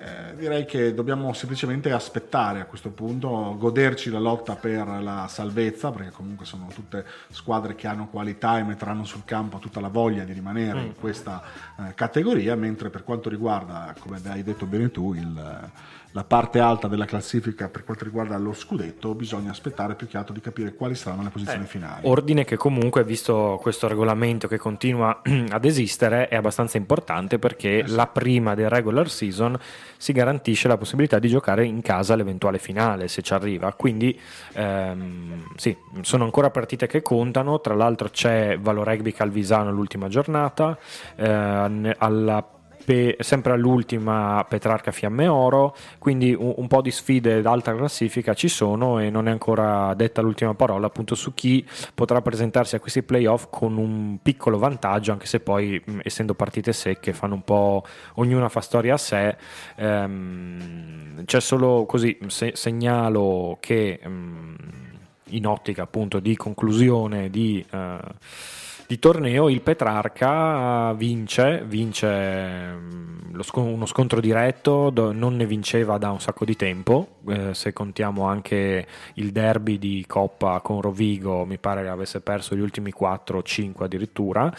[0.00, 5.90] Eh, direi che dobbiamo semplicemente aspettare a questo punto, goderci la lotta per la salvezza,
[5.90, 10.22] perché comunque sono tutte squadre che hanno qualità e metteranno sul campo tutta la voglia
[10.22, 11.42] di rimanere in questa
[11.78, 15.70] eh, categoria, mentre per quanto riguarda, come hai detto bene tu, il,
[16.18, 20.34] la parte alta della classifica per quanto riguarda lo scudetto, bisogna aspettare più che altro
[20.34, 22.00] di capire quali saranno le posizioni finali.
[22.08, 28.08] Ordine che comunque, visto questo regolamento che continua ad esistere, è abbastanza importante perché la
[28.08, 29.56] prima del regular season
[29.96, 33.72] si garantisce la possibilità di giocare in casa l'eventuale finale se ci arriva.
[33.74, 34.18] Quindi
[34.54, 37.60] ehm, sì, sono ancora partite che contano.
[37.60, 40.76] Tra l'altro c'è Valo Rugby Calvisano l'ultima giornata,
[41.14, 42.57] eh, alla
[42.88, 48.48] pe- sempre all'ultima Petrarca Fiamme Oro, quindi un, un po' di sfide d'alta classifica ci
[48.48, 53.02] sono e non è ancora detta l'ultima parola appunto su chi potrà presentarsi a questi
[53.02, 57.84] playoff con un piccolo vantaggio, anche se poi mh, essendo partite secche fanno un po'
[58.14, 59.36] ognuna fa storia a sé.
[59.76, 64.54] Ehm, c'è solo così, se- segnalo che mh,
[65.32, 67.62] in ottica appunto di conclusione di...
[67.70, 67.98] eh,
[68.88, 72.08] di torneo il Petrarca vince, vince
[72.72, 77.52] mm, sco- uno scontro diretto, do- non ne vinceva da un sacco di tempo, eh,
[77.52, 82.60] se contiamo anche il derby di Coppa con Rovigo, mi pare che avesse perso gli
[82.60, 84.50] ultimi 4 o 5 addirittura.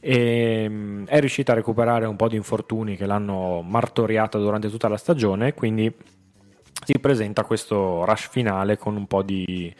[0.00, 4.88] E mm, è riuscita a recuperare un po' di infortuni che l'hanno martoriata durante tutta
[4.88, 5.94] la stagione, quindi
[6.84, 9.72] si presenta questo rush finale con un po' di,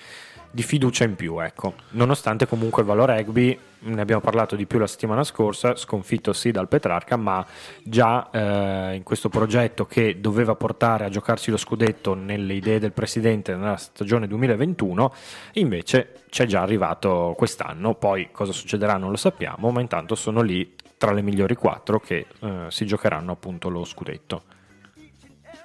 [0.56, 1.74] di fiducia in più, ecco.
[1.90, 6.50] Nonostante comunque il Valo Rugby, ne abbiamo parlato di più la settimana scorsa, sconfitto sì
[6.50, 7.44] dal Petrarca, ma
[7.82, 12.92] già eh, in questo progetto che doveva portare a giocarsi lo scudetto nelle idee del
[12.92, 15.12] presidente nella stagione 2021,
[15.52, 20.74] invece c'è già arrivato quest'anno, poi cosa succederà non lo sappiamo, ma intanto sono lì
[20.96, 24.42] tra le migliori quattro che eh, si giocheranno appunto lo scudetto.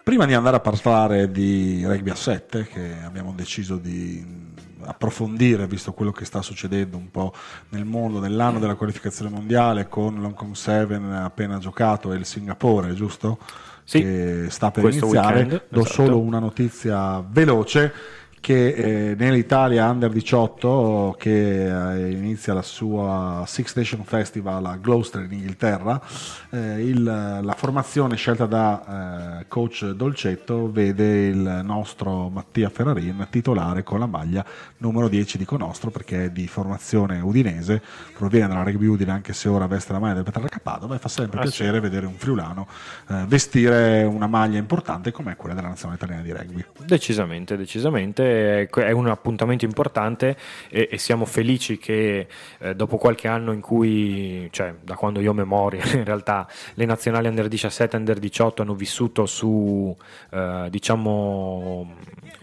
[0.04, 4.41] Prima di andare a parlare di rugby a 7, che abbiamo deciso di
[4.86, 7.34] approfondire, visto quello che sta succedendo un po'
[7.70, 12.94] nel mondo nell'anno della qualificazione mondiale con l'Hong Kong 7 appena giocato e il Singapore,
[12.94, 13.38] giusto?
[13.84, 15.36] Sì, che sta per questo iniziare.
[15.42, 15.94] weekend, Do esatto.
[15.94, 17.92] solo una notizia veloce
[18.42, 18.74] che
[19.12, 25.32] eh, nell'Italia Under 18 che eh, inizia la sua Six Nation Festival a Gloucester in
[25.34, 26.02] Inghilterra
[26.50, 33.84] eh, il- la formazione scelta da eh, coach Dolcetto vede il nostro Mattia Ferrarin titolare
[33.84, 34.44] con la maglia
[34.78, 37.80] numero 10 dico nostro perché è di formazione udinese
[38.18, 41.10] proviene dalla rugby Udine anche se ora veste la maglia del Petrarca Padova e fa
[41.10, 42.68] sempre Ah, piacere vedere un friulano
[43.10, 46.66] eh, vestire una maglia importante come quella della nazionale italiana di rugby.
[46.86, 50.38] Decisamente, decisamente, è un appuntamento importante
[50.70, 52.28] e, e siamo felici che
[52.60, 56.86] eh, dopo qualche anno in cui, cioè da quando io ho memoria, in realtà le
[56.86, 59.96] nazionali under 17 e under 18 hanno vissuto su,
[60.32, 61.96] eh, diciamo,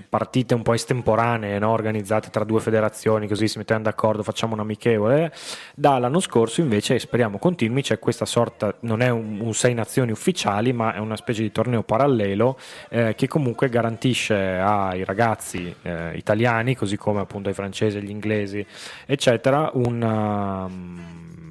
[0.08, 1.70] partite un po' estemporanee, no?
[1.70, 5.32] organizzate tra due federazioni, così si mettevano d'accordo, facciamo un amichevole.
[5.74, 10.72] Dall'anno scorso invece, speriamo continui, c'è questa sorta, non è un, un sei nazioni ufficiali,
[10.72, 16.74] ma è una specie di torneo parallelo eh, che comunque garantisce ai ragazzi eh, italiani,
[16.74, 18.64] così come appunto ai francesi, agli inglesi,
[19.06, 20.98] eccetera, una, mm,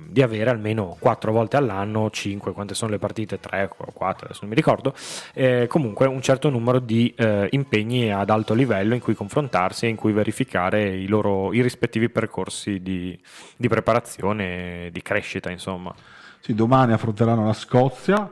[0.10, 4.40] di avere almeno quattro volte all'anno, 5, quante sono le partite, 3 o 4, adesso
[4.42, 4.94] non mi ricordo,
[5.34, 9.90] eh, comunque un certo numero di eh, impegni ad alto livello in cui confrontarsi e
[9.90, 13.18] in cui verificare i loro i rispettivi percorsi di,
[13.56, 15.94] di preparazione, di crescita, insomma.
[16.40, 18.32] Sì, domani affronteranno la Scozia,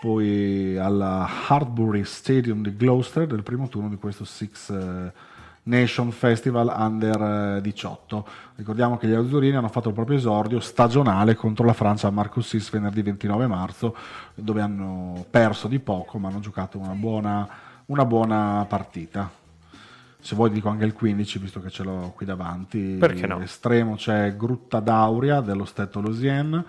[0.00, 5.12] poi alla Hartbury Stadium di Gloucester del primo turno di questo Six eh,
[5.66, 8.26] Nation Festival Under eh, 18.
[8.56, 12.48] Ricordiamo che gli azzurrini hanno fatto il proprio esordio stagionale contro la Francia a Marcus
[12.48, 13.96] Sis venerdì 29 marzo,
[14.34, 17.48] dove hanno perso di poco, ma hanno giocato una buona,
[17.86, 19.30] una buona partita.
[20.18, 22.96] Se vuoi dico anche il 15, visto che ce l'ho qui davanti.
[22.98, 23.40] Perché no?
[23.40, 26.64] Estremo c'è Grutta Dauria dello Stetto Lusien.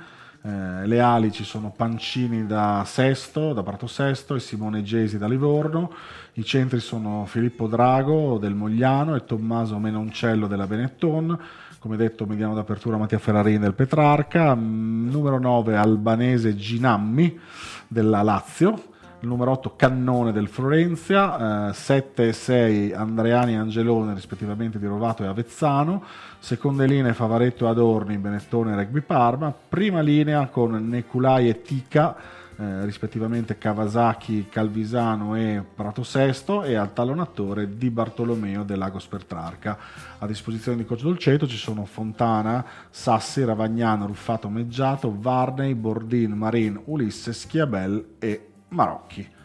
[0.47, 5.27] Eh, le ali ci sono Pancini da Sesto, da Prato Sesto e Simone Gesi da
[5.27, 5.91] Livorno.
[6.35, 11.37] I centri sono Filippo Drago del Mogliano e Tommaso Menoncello della Benetton.
[11.79, 14.55] Come detto, mediano d'apertura Mattia Ferrarini del Petrarca.
[14.55, 17.37] Mm, numero 9 Albanese Ginammi
[17.85, 18.95] della Lazio.
[19.19, 24.85] Il numero 8 Cannone del Florenzia, eh, 7 e 6 Andreani e Angelone rispettivamente di
[24.85, 26.03] Rovato e Avezzano,
[26.37, 32.15] seconde linee Favaretto e Adorni, Benettone e Rugby Parma, prima linea con Neculai e Tica,
[32.59, 36.61] eh, rispettivamente Kawasaki, Calvisano e Prato Sesto.
[36.61, 39.79] E al talonatore Di Bartolomeo dell'Agos Petrarca.
[40.19, 46.79] A disposizione di Coach Dolceto ci sono Fontana, Sassi, Ravagnano, Ruffato Meggiato, Varney, Bordin, Marin,
[46.85, 49.35] Ulisse, Schiabel e Marocchi.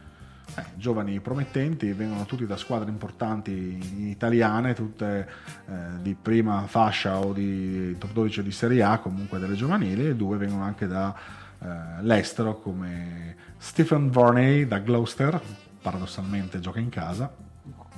[0.54, 5.28] Eh, giovani promettenti, vengono tutti da squadre importanti italiane, tutte
[5.66, 10.08] eh, di prima fascia o di top 12 o di Serie A, comunque delle giovanili,
[10.08, 15.40] e due vengono anche dall'estero come Stephen Varney da Gloucester,
[15.80, 17.32] paradossalmente gioca in casa,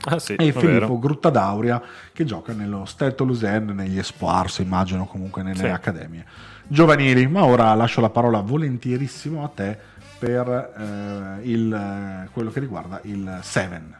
[0.06, 0.98] Ah sì, e Filippo.
[0.98, 1.82] Gruttadauria
[2.12, 5.66] che gioca nello Stelto Lusen, negli Espoirs, immagino comunque nelle Sì.
[5.66, 6.24] accademie
[6.66, 7.26] giovanili.
[7.26, 9.78] Ma ora lascio la parola volentierissimo a te
[10.24, 13.94] per eh, il, quello che riguarda il Seven.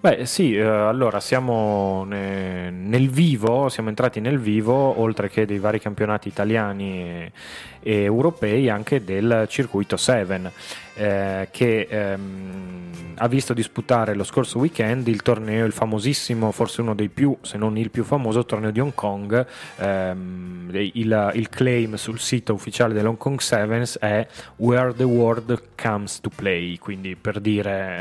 [0.00, 5.58] Beh sì, eh, allora siamo ne- nel vivo, siamo entrati nel vivo, oltre che dei
[5.58, 7.32] vari campionati italiani e,
[7.80, 10.52] e europei, anche del circuito 7,
[10.96, 12.76] eh, che ehm,
[13.18, 17.56] ha visto disputare lo scorso weekend il torneo, il famosissimo, forse uno dei più, se
[17.56, 19.46] non il più famoso torneo di Hong Kong.
[19.76, 26.20] Ehm, il, il claim sul sito ufficiale dell'Hong Kong Sevens è Where the World Comes
[26.20, 27.98] to Play, quindi per dire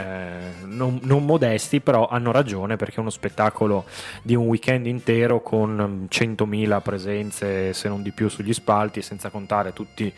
[0.61, 3.85] eh, non, non modesti, però hanno ragione perché è uno spettacolo
[4.21, 9.71] di un weekend intero con 100.000 presenze, se non di più, sugli spalti, senza contare
[9.71, 10.11] tutti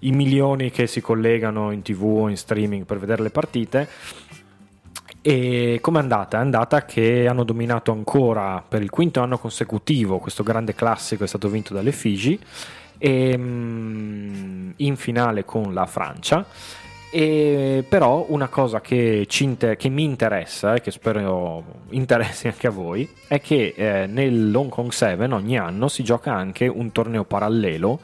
[0.00, 3.88] i milioni che si collegano in tv in streaming per vedere le partite.
[5.26, 6.36] E com'è andata?
[6.36, 11.26] È andata che hanno dominato ancora per il quinto anno consecutivo questo grande classico è
[11.26, 12.38] stato vinto dalle Figi
[12.98, 16.44] e, mm, in finale con la Francia.
[17.16, 22.70] E però una cosa che, inter- che mi interessa e che spero interessi anche a
[22.70, 28.00] voi è che eh, nell'Hong Kong 7 ogni anno si gioca anche un torneo parallelo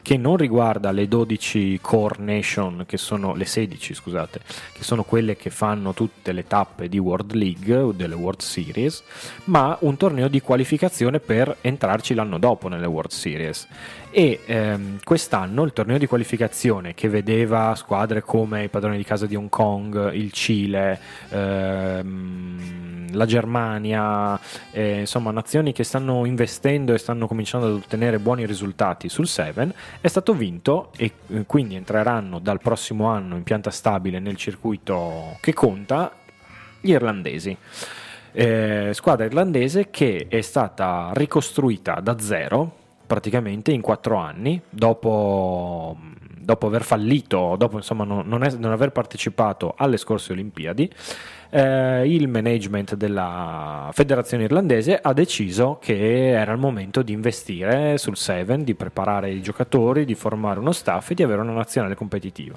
[0.00, 4.40] che non riguarda le 12 core nation che sono le 16 scusate
[4.72, 9.02] che sono quelle che fanno tutte le tappe di World League o delle World Series
[9.46, 13.66] ma un torneo di qualificazione per entrarci l'anno dopo nelle World Series.
[14.14, 19.26] E ehm, quest'anno il torneo di qualificazione che vedeva squadre come i padroni di casa
[19.26, 20.98] di Hong Kong, il Cile,
[21.30, 24.38] ehm, la Germania,
[24.70, 29.74] eh, insomma nazioni che stanno investendo e stanno cominciando ad ottenere buoni risultati sul 7,
[30.00, 35.36] è stato vinto e eh, quindi entreranno dal prossimo anno in pianta stabile nel circuito
[35.40, 36.12] che conta
[36.80, 37.56] gli irlandesi.
[38.34, 42.80] Eh, squadra irlandese che è stata ricostruita da zero
[43.12, 45.98] praticamente in quattro anni dopo,
[46.42, 50.90] dopo aver fallito, dopo insomma non, non è- non aver partecipato alle scorse Olimpiadi.
[51.54, 58.16] eh, il management della federazione irlandese ha deciso che era il momento di investire sul
[58.16, 62.56] 7, di preparare i giocatori, di formare uno staff e di avere una nazionale competitiva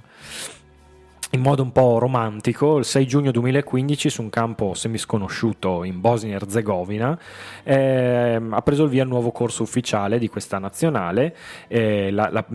[1.36, 7.20] in modo un po' romantico, il 6 giugno 2015 su un campo semisconosciuto in Bosnia-Herzegovina
[7.64, 11.36] ehm, ha preso il via il nuovo corso ufficiale di questa nazionale
[11.68, 12.46] eh, la- la-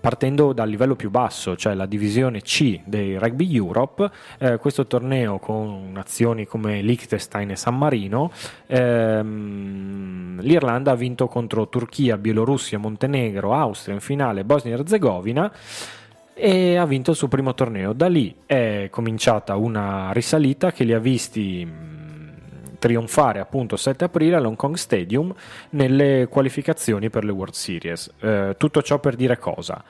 [0.00, 4.08] partendo dal livello più basso, cioè la divisione C dei Rugby Europe,
[4.38, 8.30] eh, questo torneo con nazioni come Liechtenstein e San Marino,
[8.66, 15.97] ehm, l'Irlanda ha vinto contro Turchia, Bielorussia, Montenegro, Austria, in finale Bosnia-Herzegovina e
[16.40, 17.92] ha vinto il suo primo torneo.
[17.92, 24.04] Da lì è cominciata una risalita che li ha visti mh, trionfare appunto il 7
[24.04, 25.34] aprile all'Hong Kong Stadium
[25.70, 28.12] nelle qualificazioni per le World Series.
[28.20, 29.82] Eh, tutto ciò per dire cosa?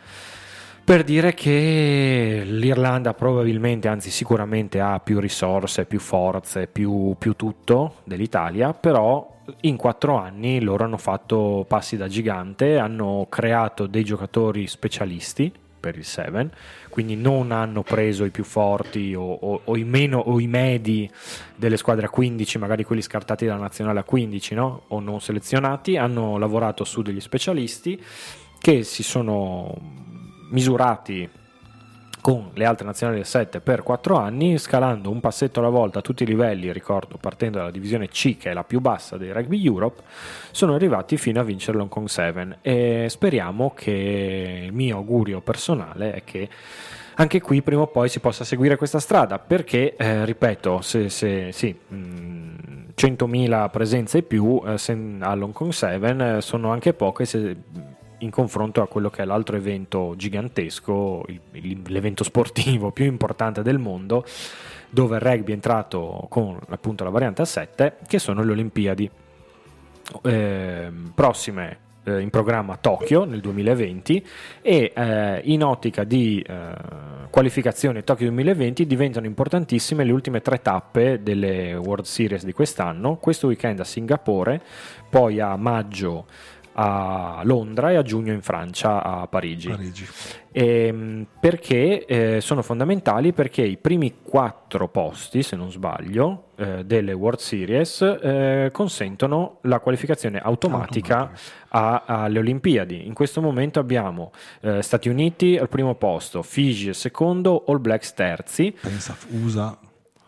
[0.84, 7.96] Per dire che l'Irlanda probabilmente, anzi sicuramente ha più risorse, più forze, più, più tutto
[8.04, 14.66] dell'Italia, però in quattro anni loro hanno fatto passi da gigante, hanno creato dei giocatori
[14.66, 15.52] specialisti
[15.88, 16.50] per il 7,
[16.90, 21.10] quindi non hanno preso i più forti o, o- o i meno o i medi
[21.56, 24.82] delle squadre a 15, magari quelli scartati dalla nazionale a 15 no?
[24.88, 27.98] o non selezionati, hanno lavorato su degli specialisti
[28.60, 29.74] che si sono
[30.50, 31.28] misurati
[32.20, 36.02] con le altre nazionali del 7 per 4 anni, scalando un passetto alla volta a
[36.02, 39.64] tutti i livelli, ricordo partendo dalla divisione C che è la più bassa dei Rugby
[39.64, 40.02] Europe,
[40.50, 46.12] sono arrivati fino a vincere l'Hong Kong 7 e speriamo che il mio augurio personale
[46.12, 46.48] è che
[47.20, 51.50] anche qui prima o poi si possa seguire questa strada perché, eh, ripeto, se, se-
[51.52, 54.76] sì, mh, 100.000 presenze in più eh,
[55.20, 57.56] all'Hong Kong 7 eh, sono anche poche se
[58.18, 63.78] in confronto a quello che è l'altro evento gigantesco, il- l'evento sportivo più importante del
[63.78, 64.24] mondo,
[64.90, 69.10] dove il rugby è entrato con appunto la variante a 7, che sono le Olimpiadi.
[70.22, 74.24] Ehm, prossime eh, in programma Tokyo nel 2020
[74.62, 76.74] e eh, in ottica di eh,
[77.30, 83.48] qualificazione Tokyo 2020 diventano importantissime le ultime tre tappe delle World Series di quest'anno, questo
[83.48, 84.60] weekend a Singapore,
[85.10, 86.26] poi a maggio
[86.80, 89.68] a Londra e a giugno in Francia a Parigi.
[89.68, 90.06] Parigi.
[90.52, 97.12] Ehm, perché eh, sono fondamentali perché i primi quattro posti, se non sbaglio, eh, delle
[97.12, 101.32] World Series eh, consentono la qualificazione automatica
[101.68, 103.06] a- alle Olimpiadi.
[103.08, 108.14] In questo momento abbiamo eh, Stati Uniti al primo posto, Fiji al secondo, All Blacks
[108.14, 108.72] terzi.
[108.80, 109.76] Pensa, USA.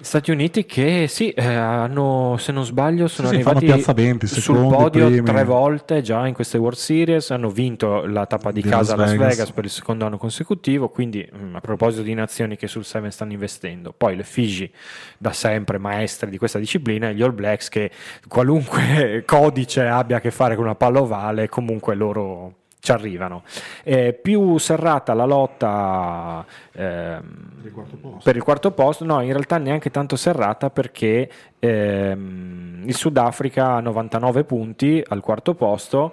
[0.03, 4.74] Stati Uniti che sì, eh, hanno, se non sbaglio, sono Sì, arrivati piazzamenti, sul secondi,
[4.74, 5.22] podio primi.
[5.22, 8.96] tre volte già in queste World Series, hanno vinto la tappa di Di casa a
[8.96, 9.28] Las Las Vegas.
[9.36, 13.11] Vegas per il secondo anno consecutivo, quindi mm, a proposito di nazioni che sul 7
[13.11, 14.72] stanno investendo, poi le Fiji
[15.18, 17.90] da sempre maestre di questa disciplina e gli All Blacks che
[18.26, 23.42] qualunque codice abbia a che fare con una palla ovale, comunque loro ci arrivano.
[23.84, 30.16] Eh, più serrata la lotta ehm, per il quarto posto, no, in realtà neanche tanto
[30.16, 36.12] serrata perché ehm, il Sudafrica ha 99 punti al quarto posto.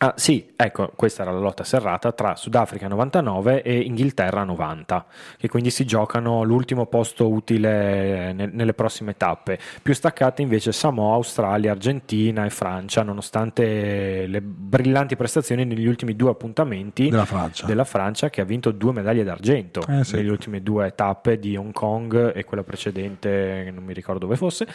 [0.00, 5.48] Ah, sì, ecco, questa era la lotta serrata tra Sudafrica 99 e Inghilterra 90, che
[5.48, 9.58] quindi si giocano l'ultimo posto utile ne- nelle prossime tappe.
[9.82, 16.30] Più staccate invece Samoa, Australia, Argentina e Francia, nonostante le brillanti prestazioni negli ultimi due
[16.30, 17.66] appuntamenti Della Francia.
[17.66, 20.14] della Francia che ha vinto due medaglie d'argento Eh, sì.
[20.16, 24.66] nelle ultime due tappe di Hong Kong e quella precedente non mi ricordo dove fosse.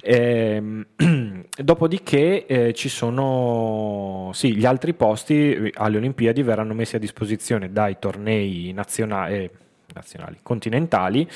[0.00, 0.86] Ehm,
[1.62, 7.72] dopodiché eh, ci sono sì, gli altri posti eh, alle Olimpiadi verranno messi a disposizione
[7.72, 9.50] dai tornei nazionali, eh,
[9.94, 11.28] nazionali continentali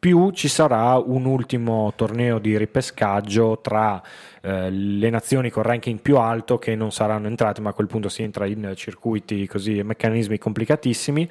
[0.00, 4.02] più ci sarà un ultimo torneo di ripescaggio tra
[4.40, 8.08] eh, le nazioni con ranking più alto che non saranno entrate, ma a quel punto
[8.08, 11.30] si entra in circuiti così, meccanismi complicatissimi.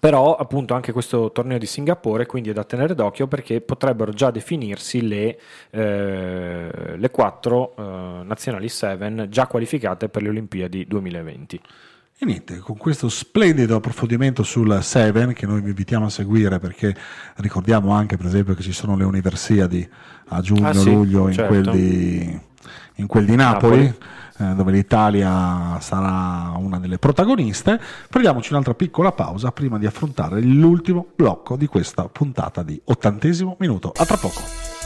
[0.00, 4.30] Però appunto anche questo torneo di Singapore quindi è da tenere d'occhio perché potrebbero già
[4.30, 5.38] definirsi le,
[5.68, 7.82] eh, le quattro eh,
[8.24, 11.60] nazionali 7 già qualificate per le Olimpiadi 2020.
[12.22, 16.94] E niente, con questo splendido approfondimento sul Seven che noi vi invitiamo a seguire perché
[17.36, 19.88] ricordiamo anche per esempio che ci sono le universiadi
[20.28, 21.54] a giugno, Ah, sì, luglio certo.
[21.54, 22.40] in, quel di,
[22.96, 27.80] in quel di Napoli, eh, dove l'Italia sarà una delle protagoniste.
[28.08, 33.92] Prendiamoci un'altra piccola pausa prima di affrontare l'ultimo blocco di questa puntata di ottantesimo minuto.
[33.96, 34.79] A tra poco.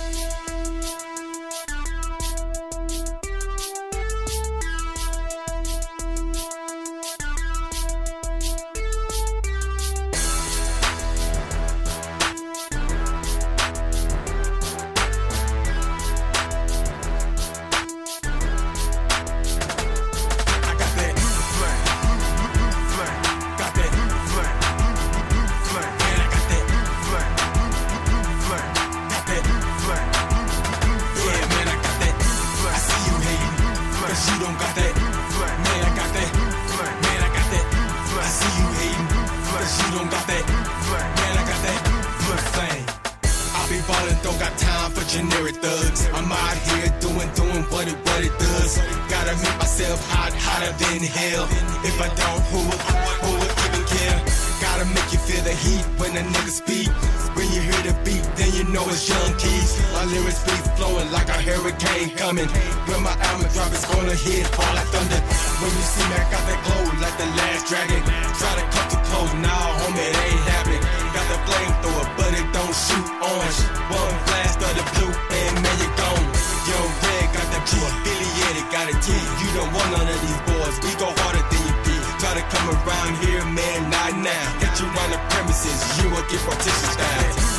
[84.35, 84.59] Now.
[84.59, 87.55] Get you on the premises, you will get partition style.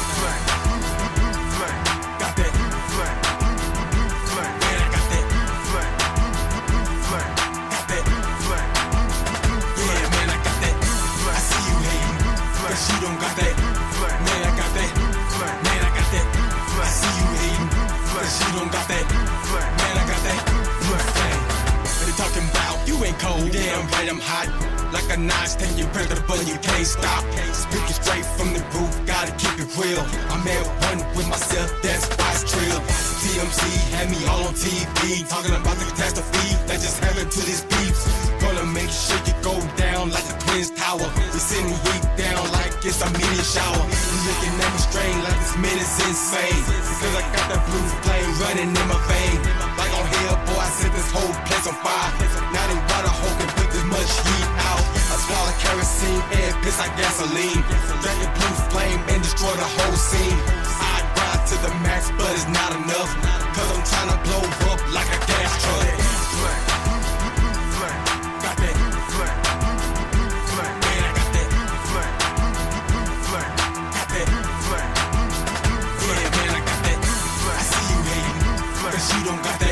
[2.19, 2.51] Got that.
[4.36, 5.23] Man, I got that.
[7.71, 8.03] Got that.
[9.80, 10.76] Yeah, man, I got that.
[11.26, 11.78] I see you
[13.03, 13.55] don't got that.
[14.26, 14.91] Man, I got that.
[15.65, 16.26] Man, I got that.
[16.76, 17.69] I see you hating,
[18.55, 19.05] don't got that.
[19.80, 20.39] Man, I got that.
[21.26, 24.74] Hey, they you ain't cold, damn right I'm hot.
[24.95, 25.19] Like a
[25.59, 27.19] take your breath, but you can't stop.
[27.51, 29.99] Speaking straight from the roof, gotta keep it real.
[30.31, 32.79] I'm at one with myself, that's why it's trill.
[33.19, 33.59] TMC
[33.91, 38.07] had me all on TV, talking about the catastrophe that just happened to these beefs.
[38.39, 41.11] Gonna make sure you go down like the Twins Tower.
[41.35, 43.83] We sending heat down like it's a meteor shower.
[43.91, 46.63] You looking at me strange like this man is insane.
[46.71, 49.43] Because I got that blue flame running in my vein.
[49.75, 52.11] Like on hell, boy, I set this whole place on fire.
[52.55, 54.55] Now they water hole can put this much heat
[55.26, 57.63] swallow kerosene and piss like gasoline.
[58.38, 60.39] Blue flame and destroy the whole scene.
[60.93, 63.11] I ride to the max, but it's not enough.
[63.55, 65.82] Cause I'm trying to blow up like a gas truck.
[68.43, 68.76] Got that.
[70.86, 71.47] Man, I got that.
[73.95, 74.28] Got that.
[76.05, 76.99] Yeah, man, I got that.
[77.49, 79.64] I see you you don't got that.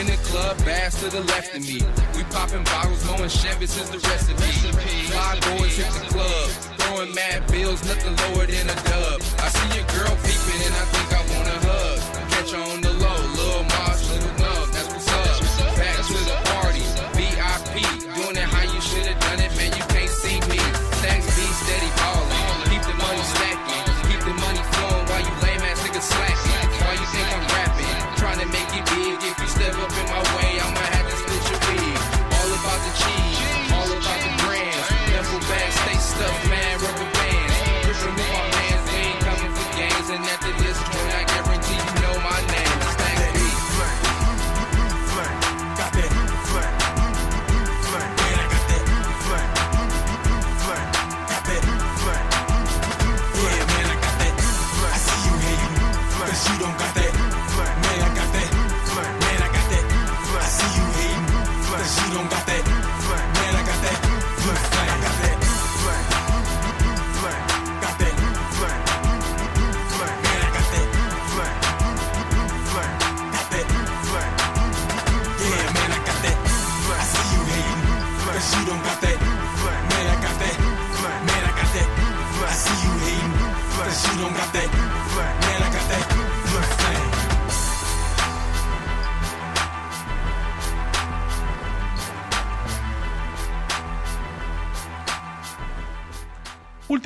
[0.00, 1.84] In the club, bass to the left of me.
[2.16, 4.52] We popping bottles, blowing Chevys is the recipe.
[5.12, 6.48] Fly boys hit the club,
[6.80, 9.20] throwing mad bills, nothing lower than a dub.
[9.44, 12.30] I see your girl peeping and I think I want a hug.
[12.32, 12.89] Catch her on the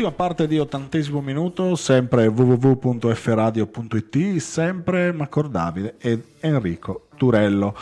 [0.04, 7.74] Ultima parte di ottantesimo minuto, sempre www.fradio.it, sempre Macor Davide ed Enrico Turello.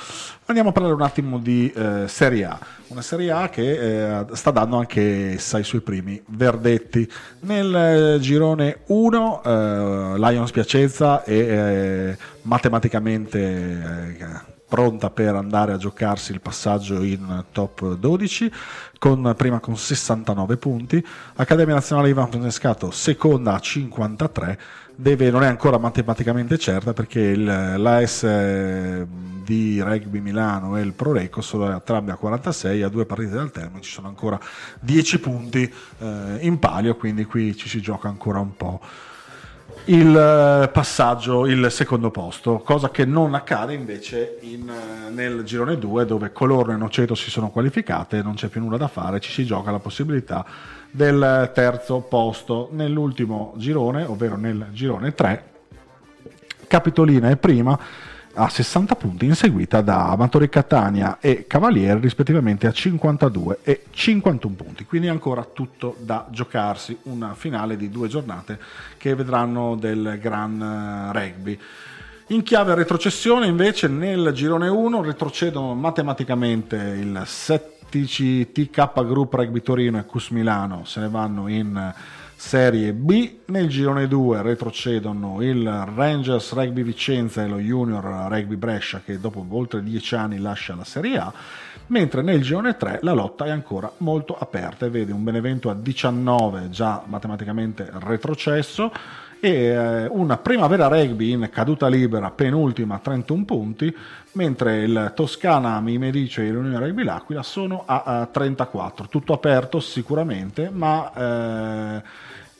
[0.44, 2.56] Andiamo a parlare un attimo di eh, Serie A,
[2.86, 7.10] una Serie A che eh, sta dando anche essa i suoi primi verdetti.
[7.40, 14.14] Nel eh, girone 1 eh, Lions Piacenza è eh, matematicamente
[14.72, 18.50] pronta per andare a giocarsi il passaggio in top 12
[18.98, 21.06] con, prima con 69 punti.
[21.34, 24.58] Accademia Nazionale Ivan Francescato seconda a 53
[24.94, 29.06] deve, non è ancora matematicamente certa perché il, l'AS eh,
[29.44, 33.50] di Rugby Milano e il Pro Reco sono entrambi a 46 a due partite dal
[33.50, 34.40] termine ci sono ancora
[34.80, 38.80] 10 punti eh, in palio quindi qui ci si gioca ancora un po'
[39.86, 45.76] il eh, passaggio, il secondo posto, cosa che non accade invece in, eh, nel girone
[45.78, 49.32] 2 dove Colorno e Noceto si sono qualificate, non c'è più nulla da fare, ci
[49.32, 50.44] si gioca la possibilità
[50.90, 55.44] del terzo posto nell'ultimo girone, ovvero nel girone 3.
[56.68, 57.78] Capitolina è prima
[58.34, 64.84] a 60 punti, inseguita da Amatori Catania e Cavaliere rispettivamente a 52 e 51 punti.
[64.84, 68.58] Quindi ancora tutto da giocarsi, una finale di due giornate
[68.96, 71.58] che vedranno del gran eh, rugby.
[72.28, 79.98] In chiave retrocessione invece nel girone 1 retrocedono matematicamente il 16 TK Group Rugby Torino
[79.98, 81.92] e Cus Milano, se ne vanno in
[82.44, 83.36] Serie B.
[83.46, 85.64] Nel girone 2 retrocedono il
[85.94, 90.84] Rangers Rugby Vicenza e lo Junior Rugby Brescia che dopo oltre 10 anni lascia la
[90.84, 91.32] Serie A.
[91.86, 95.74] Mentre nel girone 3 la lotta è ancora molto aperta e vede un Benevento a
[95.74, 98.92] 19 già matematicamente retrocesso
[99.44, 103.96] e eh, una primavera rugby in caduta libera penultima a 31 punti
[104.32, 110.70] mentre il Toscana mi Medice e l'Unione Rugby L'Aquila sono a 34 tutto aperto sicuramente
[110.70, 112.02] ma eh,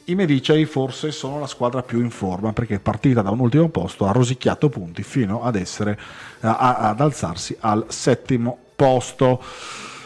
[0.07, 4.07] i Medicei forse sono la squadra più in forma perché partita da un ultimo posto
[4.07, 5.98] ha rosicchiato punti fino ad essere
[6.40, 9.42] a- ad alzarsi al settimo posto.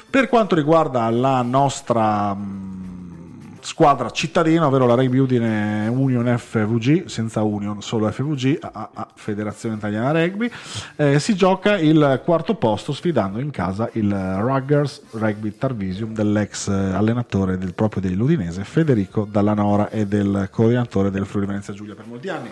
[0.08, 2.75] Per quanto riguarda la nostra mh,
[3.66, 10.12] squadra cittadina, ovvero la Rugby Union FVG, senza Union, solo FVG, a, a Federazione Italiana
[10.12, 10.48] Rugby,
[10.94, 16.72] eh, si gioca il quarto posto sfidando in casa il Ruggers Rugby Tarvisium dell'ex eh,
[16.72, 22.28] allenatore del, proprio dell'Udinese Federico Dallanora e del coordinatore del Friuli Venezia Giulia per molti
[22.28, 22.50] anni.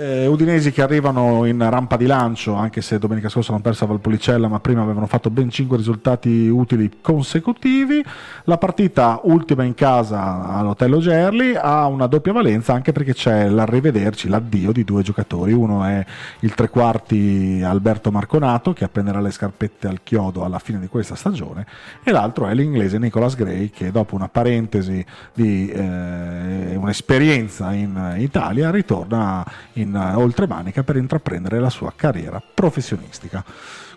[0.00, 3.88] Eh, udinesi che arrivano in rampa di lancio, anche se domenica scorsa hanno perso a
[3.88, 8.04] Valpolicella, ma prima avevano fatto ben 5 risultati utili consecutivi.
[8.44, 14.28] La partita ultima in casa all'Hotel Gerli ha una doppia valenza anche perché c'è l'arrivederci,
[14.28, 15.52] l'addio di due giocatori.
[15.52, 16.06] Uno è
[16.40, 21.16] il tre quarti Alberto Marconato che appenderà le scarpette al chiodo alla fine di questa
[21.16, 21.66] stagione
[22.04, 28.70] e l'altro è l'inglese Nicholas Gray che dopo una parentesi di eh, un'esperienza in Italia
[28.70, 33.44] ritorna in eh, oltremanica per intraprendere la sua carriera professionistica.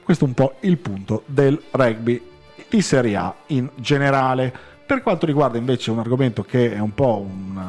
[0.04, 2.30] Questo è un po' il punto del rugby
[2.68, 4.54] di Serie A in generale.
[4.86, 7.62] Per quanto riguarda invece un argomento che è un po' un,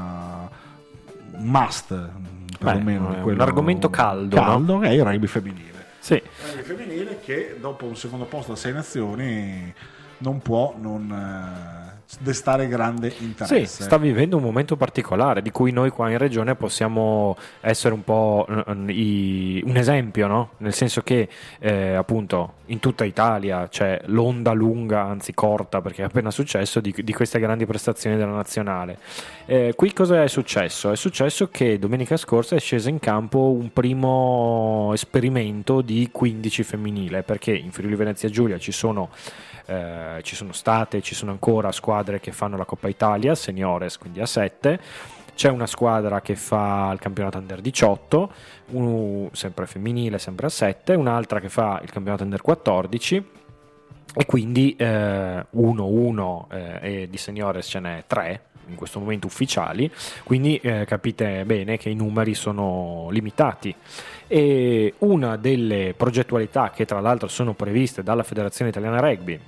[1.32, 2.10] un must,
[2.58, 5.86] perlomeno Beh, un argomento caldo, caldo che è il rugby femminile.
[6.00, 6.14] Sì.
[6.14, 6.22] Il
[6.56, 9.72] rugby femminile che dopo un secondo posto a sei nazioni
[10.18, 13.82] non può non eh, destare grande Sì, interesse.
[13.82, 18.44] sta vivendo un momento particolare di cui noi qua in regione possiamo essere un po'
[18.48, 20.50] un esempio, no?
[20.58, 26.04] Nel senso che eh, appunto in tutta Italia c'è l'onda lunga, anzi corta, perché è
[26.06, 28.98] appena successo, di, di queste grandi prestazioni della nazionale.
[29.46, 30.90] Eh, qui cosa è successo?
[30.90, 37.22] È successo che domenica scorsa è sceso in campo un primo esperimento di 15 femminile,
[37.22, 39.10] perché in Friuli Venezia Giulia ci sono
[39.66, 44.20] eh, ci sono state, ci sono ancora squadre che fanno la Coppa Italia, seniores, quindi
[44.20, 44.80] a 7.
[45.34, 48.32] C'è una squadra che fa il campionato under 18,
[48.70, 53.26] un- sempre femminile, sempre a 7, un'altra che fa il campionato under 14
[54.14, 56.46] e quindi 1-1
[56.80, 59.90] e di seniores ce n'è 3 in questo momento ufficiali,
[60.24, 63.74] quindi eh, capite bene che i numeri sono limitati.
[64.26, 69.38] E una delle progettualità che tra l'altro sono previste dalla Federazione Italiana Rugby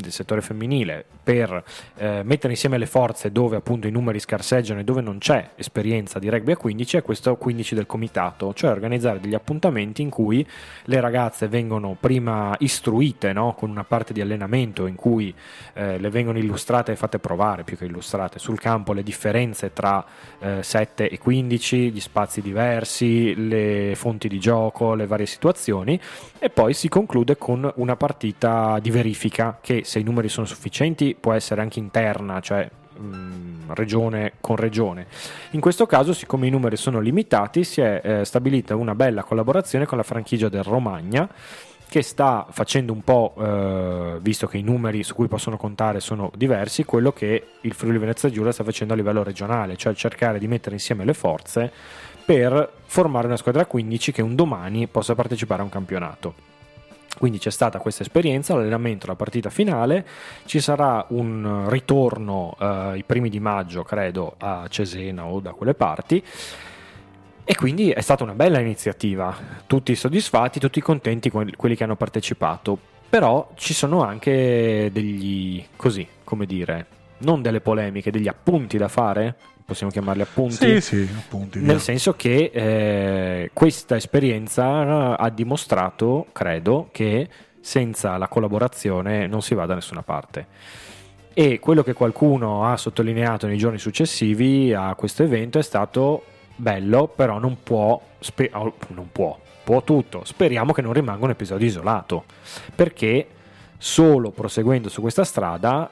[0.00, 1.62] del settore femminile per
[1.96, 6.18] eh, mettere insieme le forze dove appunto i numeri scarseggiano e dove non c'è esperienza
[6.18, 10.46] di rugby a 15 è questo 15 del comitato, cioè organizzare degli appuntamenti in cui
[10.84, 13.54] le ragazze vengono prima istruite no?
[13.54, 15.34] con una parte di allenamento in cui
[15.74, 20.04] eh, le vengono illustrate e fatte provare più che illustrate sul campo le differenze tra
[20.38, 26.00] eh, 7 e 15, gli spazi diversi, le fonti di gioco, le varie situazioni
[26.38, 31.16] e poi si conclude con una partita di verifica che se i numeri sono sufficienti
[31.18, 32.68] può essere anche interna, cioè
[32.98, 35.06] mh, regione con regione.
[35.52, 39.86] In questo caso, siccome i numeri sono limitati, si è eh, stabilita una bella collaborazione
[39.86, 41.26] con la franchigia del Romagna
[41.88, 46.30] che sta facendo un po', eh, visto che i numeri su cui possono contare sono
[46.36, 50.46] diversi, quello che il Friuli Venezia Giulia sta facendo a livello regionale, cioè cercare di
[50.46, 51.72] mettere insieme le forze
[52.26, 56.47] per formare una squadra a 15 che un domani possa partecipare a un campionato.
[57.18, 60.06] Quindi c'è stata questa esperienza, l'allenamento, la partita finale,
[60.46, 65.74] ci sarà un ritorno eh, i primi di maggio, credo, a Cesena o da quelle
[65.74, 66.22] parti.
[67.44, 69.34] E quindi è stata una bella iniziativa,
[69.66, 72.78] tutti soddisfatti, tutti contenti quelli che hanno partecipato.
[73.08, 76.86] Però ci sono anche degli, così, come dire,
[77.18, 79.34] non delle polemiche, degli appunti da fare,
[79.68, 80.80] possiamo chiamarli appunti?
[80.80, 81.58] Sì, sì, appunti.
[81.60, 87.28] Nel senso che eh, questa esperienza ha dimostrato, credo, che
[87.60, 90.46] senza la collaborazione non si va da nessuna parte.
[91.34, 96.24] E quello che qualcuno ha sottolineato nei giorni successivi a questo evento è stato
[96.56, 100.24] bello, però non può, spe- non può, può tutto.
[100.24, 102.24] Speriamo che non rimanga un episodio isolato,
[102.74, 103.26] perché
[103.76, 105.90] solo proseguendo su questa strada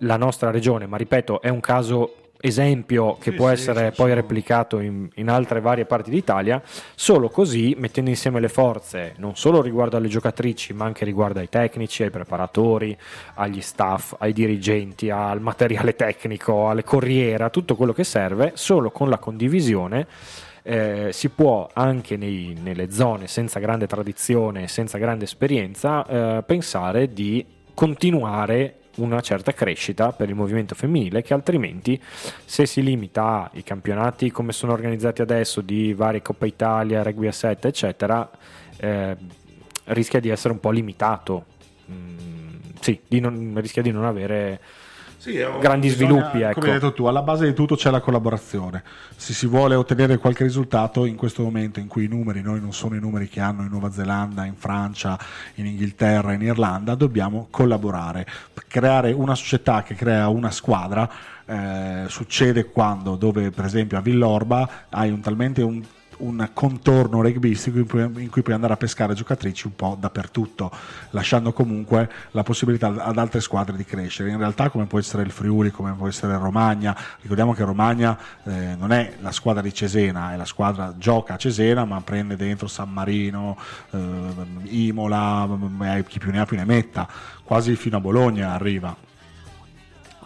[0.00, 3.96] la nostra regione, ma ripeto, è un caso esempio che Sì, può sì, essere sì,
[3.96, 6.62] poi replicato in, in altre varie parti d'Italia,
[6.94, 11.48] solo così, mettendo insieme le forze, non solo riguardo alle giocatrici, ma anche riguardo ai
[11.48, 12.96] tecnici, ai preparatori,
[13.34, 18.90] agli staff, ai dirigenti, al materiale tecnico, alle corriere, a tutto quello che serve, solo
[18.90, 20.06] con la condivisione
[20.62, 26.04] eh, si può anche nei- nelle zone senza grande tradizione, senza grande esperienza,
[26.38, 27.44] eh, pensare di
[27.74, 32.00] continuare una certa crescita per il movimento femminile che altrimenti
[32.44, 37.32] se si limita ai campionati come sono organizzati adesso di varie Coppa Italia, Rugby a
[37.32, 38.28] 7 eccetera
[38.78, 39.16] eh,
[39.84, 41.44] rischia di essere un po' limitato.
[41.90, 44.60] Mm, sì, di non- rischia di non avere
[45.26, 46.60] Sì, grandi bisogna- sviluppi ecco.
[46.60, 48.84] Come hai detto tu, alla base di tutto c'è la collaborazione.
[49.16, 52.72] Se si vuole ottenere qualche risultato in questo momento in cui i numeri noi non
[52.72, 55.18] sono i numeri che hanno in Nuova Zelanda, in Francia,
[55.54, 58.24] in Inghilterra, in Irlanda, dobbiamo collaborare.
[58.68, 61.10] Creare una società che crea una squadra
[61.44, 65.82] eh, succede quando, dove per esempio a Villorba hai un, talmente un
[66.18, 70.70] un contorno rugbyistico in cui, in cui puoi andare a pescare giocatrici un po' dappertutto,
[71.10, 74.30] lasciando comunque la possibilità ad altre squadre di crescere.
[74.30, 78.18] In realtà, come può essere il Friuli, come può essere il Romagna, ricordiamo che Romagna
[78.44, 82.36] eh, non è la squadra di Cesena, è la squadra gioca a Cesena, ma prende
[82.36, 83.56] dentro San Marino,
[83.90, 83.98] eh,
[84.64, 85.48] Imola,
[85.82, 87.08] eh, chi più ne ha più ne metta,
[87.42, 89.05] quasi fino a Bologna arriva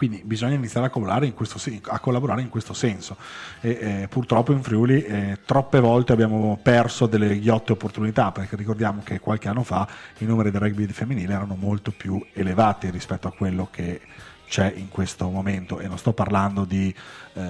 [0.01, 3.19] quindi bisogna iniziare a collaborare in questo, a collaborare in questo senso.
[3.61, 9.03] E eh, purtroppo in Friuli eh, troppe volte abbiamo perso delle ghiotte opportunità perché ricordiamo
[9.05, 9.87] che qualche anno fa
[10.17, 14.01] i numeri del rugby femminile erano molto più elevati rispetto a quello che
[14.49, 15.81] c'è in questo momento.
[15.81, 16.95] E non sto parlando di
[17.35, 17.43] eh,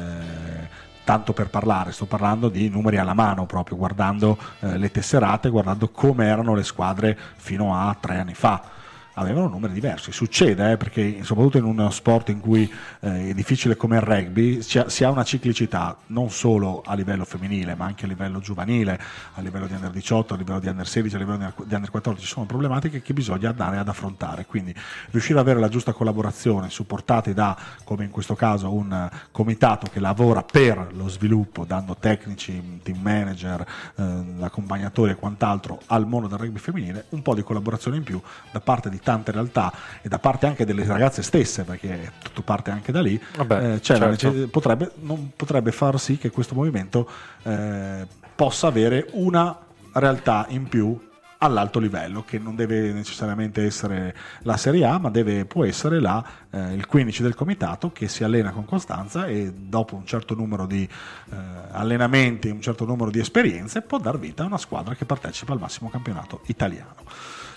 [1.05, 5.89] tanto per parlare, sto parlando di numeri alla mano proprio guardando eh, le tesserate, guardando
[5.91, 8.79] come erano le squadre fino a tre anni fa
[9.15, 10.13] avevano numeri diversi.
[10.13, 14.63] Succede, eh, perché soprattutto in uno sport in cui eh, è difficile come il rugby,
[14.63, 19.01] si ha, una ciclicità non solo a livello femminile, ma anche a livello giovanile,
[19.35, 22.25] a livello di under 18, a livello di under 16, a livello di under 14.
[22.25, 24.47] Ci sono problematiche che bisogna andare ad affrontare.
[24.47, 24.75] Quindi
[25.11, 29.89] riuscire ad avere la giusta collaborazione, supportati da, come in questo caso, un eh, comitato
[29.91, 34.05] che lavora per lo sviluppo, dando tecnici, team manager, eh,
[34.41, 38.21] accompagnatori e quant'altro al mondo del rugby femminile, un po' di collaborazione in più
[38.53, 39.73] da parte di tante realtà
[40.03, 43.81] e da parte anche delle ragazze stesse, perché tutto parte anche da lì, Vabbè, eh,
[43.81, 44.49] c'è la certo.
[44.49, 47.09] potrebbe, non- potrebbe far sì che questo movimento
[47.43, 49.57] eh, possa avere una
[49.93, 50.99] realtà in più
[51.43, 56.23] all'alto livello, che non deve necessariamente essere la Serie A, ma deve, può essere la,
[56.51, 60.67] eh, il 15 del comitato che si allena con costanza e dopo un certo numero
[60.67, 61.37] di eh,
[61.71, 65.61] allenamenti, un certo numero di esperienze, può dar vita a una squadra che partecipa al
[65.61, 66.97] massimo campionato italiano.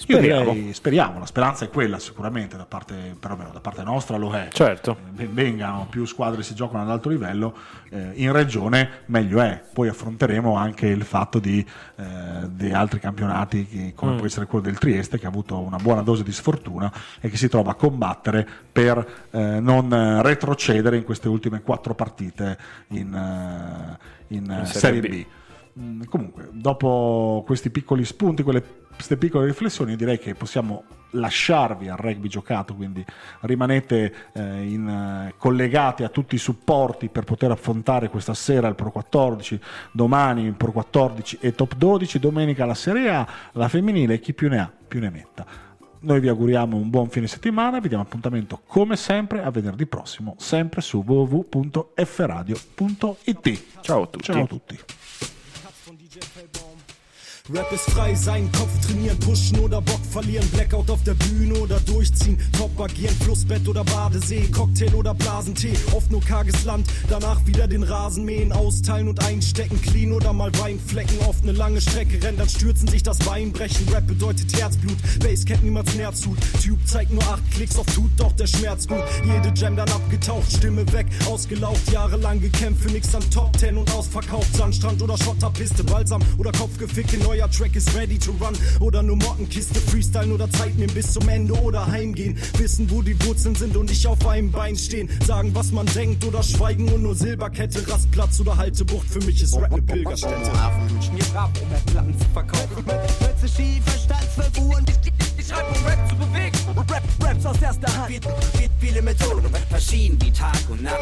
[0.03, 0.51] Speriamo.
[0.53, 4.49] direi, speriamo, la speranza è quella sicuramente, da parte, perlomeno da parte nostra lo è.
[4.51, 4.97] Certo.
[5.17, 7.55] Eh, vengano più squadre si giocano ad alto livello
[7.89, 12.03] eh, in regione meglio è poi affronteremo anche il fatto di, eh,
[12.47, 14.17] di altri campionati che- come Mm.
[14.17, 16.91] può essere quello del Trieste che ha avuto una buona dose di sfortuna
[17.21, 22.57] e che si trova a combattere per eh, non retrocedere in queste ultime quattro partite
[22.89, 23.97] in, eh,
[24.35, 25.07] in, In Serie Serie B.
[25.09, 25.25] B.
[25.79, 28.63] Mm, Comunque, dopo questi piccoli spunti, quelle,
[28.93, 33.03] queste piccole riflessioni, direi che possiamo lasciarvi al rugby giocato, quindi
[33.41, 38.75] rimanete eh, in, eh, collegati a tutti i supporti per poter affrontare questa sera il
[38.75, 39.59] Pro 14,
[39.91, 44.49] domani il Pro 14 e Top 12, domenica la Serie A, la femminile, chi più
[44.49, 45.45] ne ha più ne metta.
[46.01, 50.35] Noi vi auguriamo un buon fine settimana, vi diamo appuntamento come sempre a venerdì prossimo,
[50.37, 53.63] sempre su www.fradio.it.
[53.81, 54.23] Ciao a tutti.
[54.23, 54.79] Ciao a tutti.
[57.51, 61.77] Rap ist frei sein, Kopf trainieren, pushen oder Bock verlieren, Blackout auf der Bühne oder
[61.81, 67.67] durchziehen, Top agieren, Flussbett oder Badesee, Cocktail oder Blasentee, oft nur karges Land, danach wieder
[67.67, 72.37] den Rasen mähen, austeilen und einstecken, clean oder mal Weinflecken, oft eine lange Strecke rennen,
[72.37, 77.23] dann stürzen sich das Bein brechen, Rap bedeutet Herzblut, Basscat niemals Nerzhut, Tube zeigt nur
[77.23, 81.91] acht Klicks auf Tut, doch der Schmerz gut, jede Jam dann abgetaucht, Stimme weg, ausgelaucht,
[81.91, 87.17] jahrelang gekämpft, für nix an Top 10 und ausverkauft, Sandstrand oder Schotterpiste, Balsam oder Kopfgeficke,
[87.33, 91.27] neuer Track ist ready to run oder nur Mottenkiste, Freestyle oder Zeit nehmen bis zum
[91.27, 95.49] Ende oder heimgehen, wissen wo die Wurzeln sind und nicht auf einem Bein stehen, sagen
[95.55, 99.71] was man denkt oder schweigen und nur Silberkette, Rastplatz oder Haltebucht, für mich ist Rap
[99.71, 100.51] eine Pilgerstätte.
[101.13, 102.85] Mir brav, um Platten zu verkaufen.
[103.85, 106.57] Verstand 12 Uhr und ich, ich, ich schreib, um Rap zu bewegen.
[106.91, 108.11] Rap, Raps aus erster Hand.
[108.11, 108.21] Viel,
[108.57, 110.99] viel, viele Methoden, verschieden wie Tag und Nacht.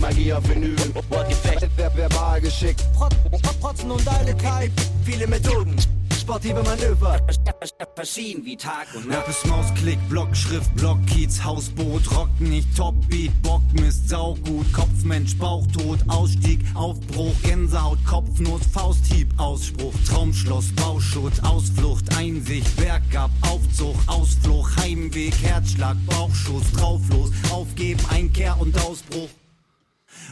[0.00, 0.76] Magie auf Vinyl,
[1.10, 2.82] Wortgefecht, verbal geschickt.
[3.60, 4.72] Protzen und eine Kalt.
[5.04, 5.76] Viele Methoden,
[6.30, 7.18] sportive Manöver.
[7.96, 9.18] Verschieden wie Tag und Nacht.
[9.18, 16.60] Rap ist Mausklick, Blockschrift, Block, Kiez, Hausboot, Rock nicht, Topbeat, Bockmist, Saugut, Kopfmensch, Bauchtod, Ausstieg,
[16.74, 26.70] Aufbruch, Gänsehaut, Kopfnuss, Fausthieb, Ausspruch, Traumschloss, Bauschutt, Ausflucht, Einsicht, Bergab, Aufzug, Ausflucht, Heimweg, Herzschlag, Bauchschuss,
[26.76, 29.30] drauflos, Aufgeben, Einkehr und Ausbruch.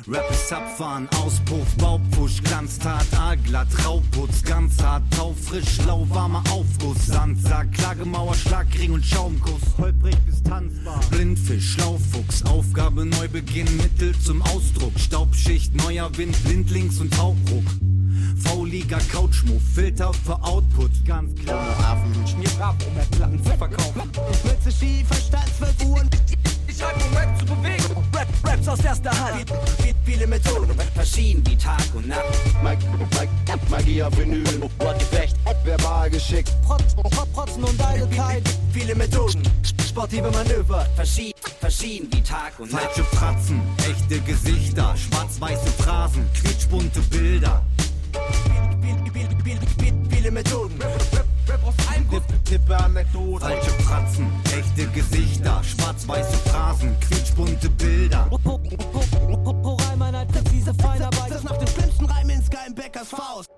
[0.07, 8.35] Rap ist Abfahren, Auspuff, Baupush, Glanztat, Aalglatt, Rauputz, ganz hart, taufrisch, lauwarmer Aufguss, Sandsack, Klagemauer,
[8.35, 16.11] Schlagring und Schaumkuss, holprig bis tanzbar, Blindfisch, Schlaufuchs, Aufgabe Neubeginn, Mittel zum Ausdruck, Staubschicht, neuer
[16.17, 17.65] Wind, Blindlings und Tauchruck.
[18.45, 21.61] V-Liga Couchmove, Filter für Output, ganz klar.
[21.81, 24.03] Affen, Schmier brav, um Platten zu verkaufen.
[24.45, 26.03] Mütze schief, Verstand 12 Uhr
[26.69, 27.88] Ich schreibe, um Rap zu bewegen.
[28.19, 29.49] Rap, Raps aus erster Hand.
[29.85, 30.75] Wie, viele Methoden.
[30.95, 32.25] Verschieden wie Tag und Nacht.
[32.65, 32.79] Mag
[33.47, 34.45] Mag Magie auf Vinyl,
[34.79, 36.51] Wortgefecht, verbal geschickt.
[36.67, 38.43] Protz, Protz, Protzen und Eitelkeit.
[38.73, 39.43] Viele Methoden.
[39.87, 40.87] Sportive Manöver.
[40.97, 42.85] Verschieden, verschieden wie Tag und Nacht.
[42.87, 47.63] Falsche Fratzen, echte Gesichter, schwarz-weiße Phrasen, quietschbunte Bilder.
[50.11, 50.79] Viele Methoden.
[52.45, 53.45] Tippe Anekdote.
[53.45, 58.29] Falsche Fratzen, echte Gesichter, schwarz-weiße Phrasen, quietschbunte Bilder.
[58.43, 61.31] Pro Reimeinheit, präzise Feinarbeit.
[61.31, 63.49] Das nach dem schlimmsten Reim ins Geimbäckers Faust.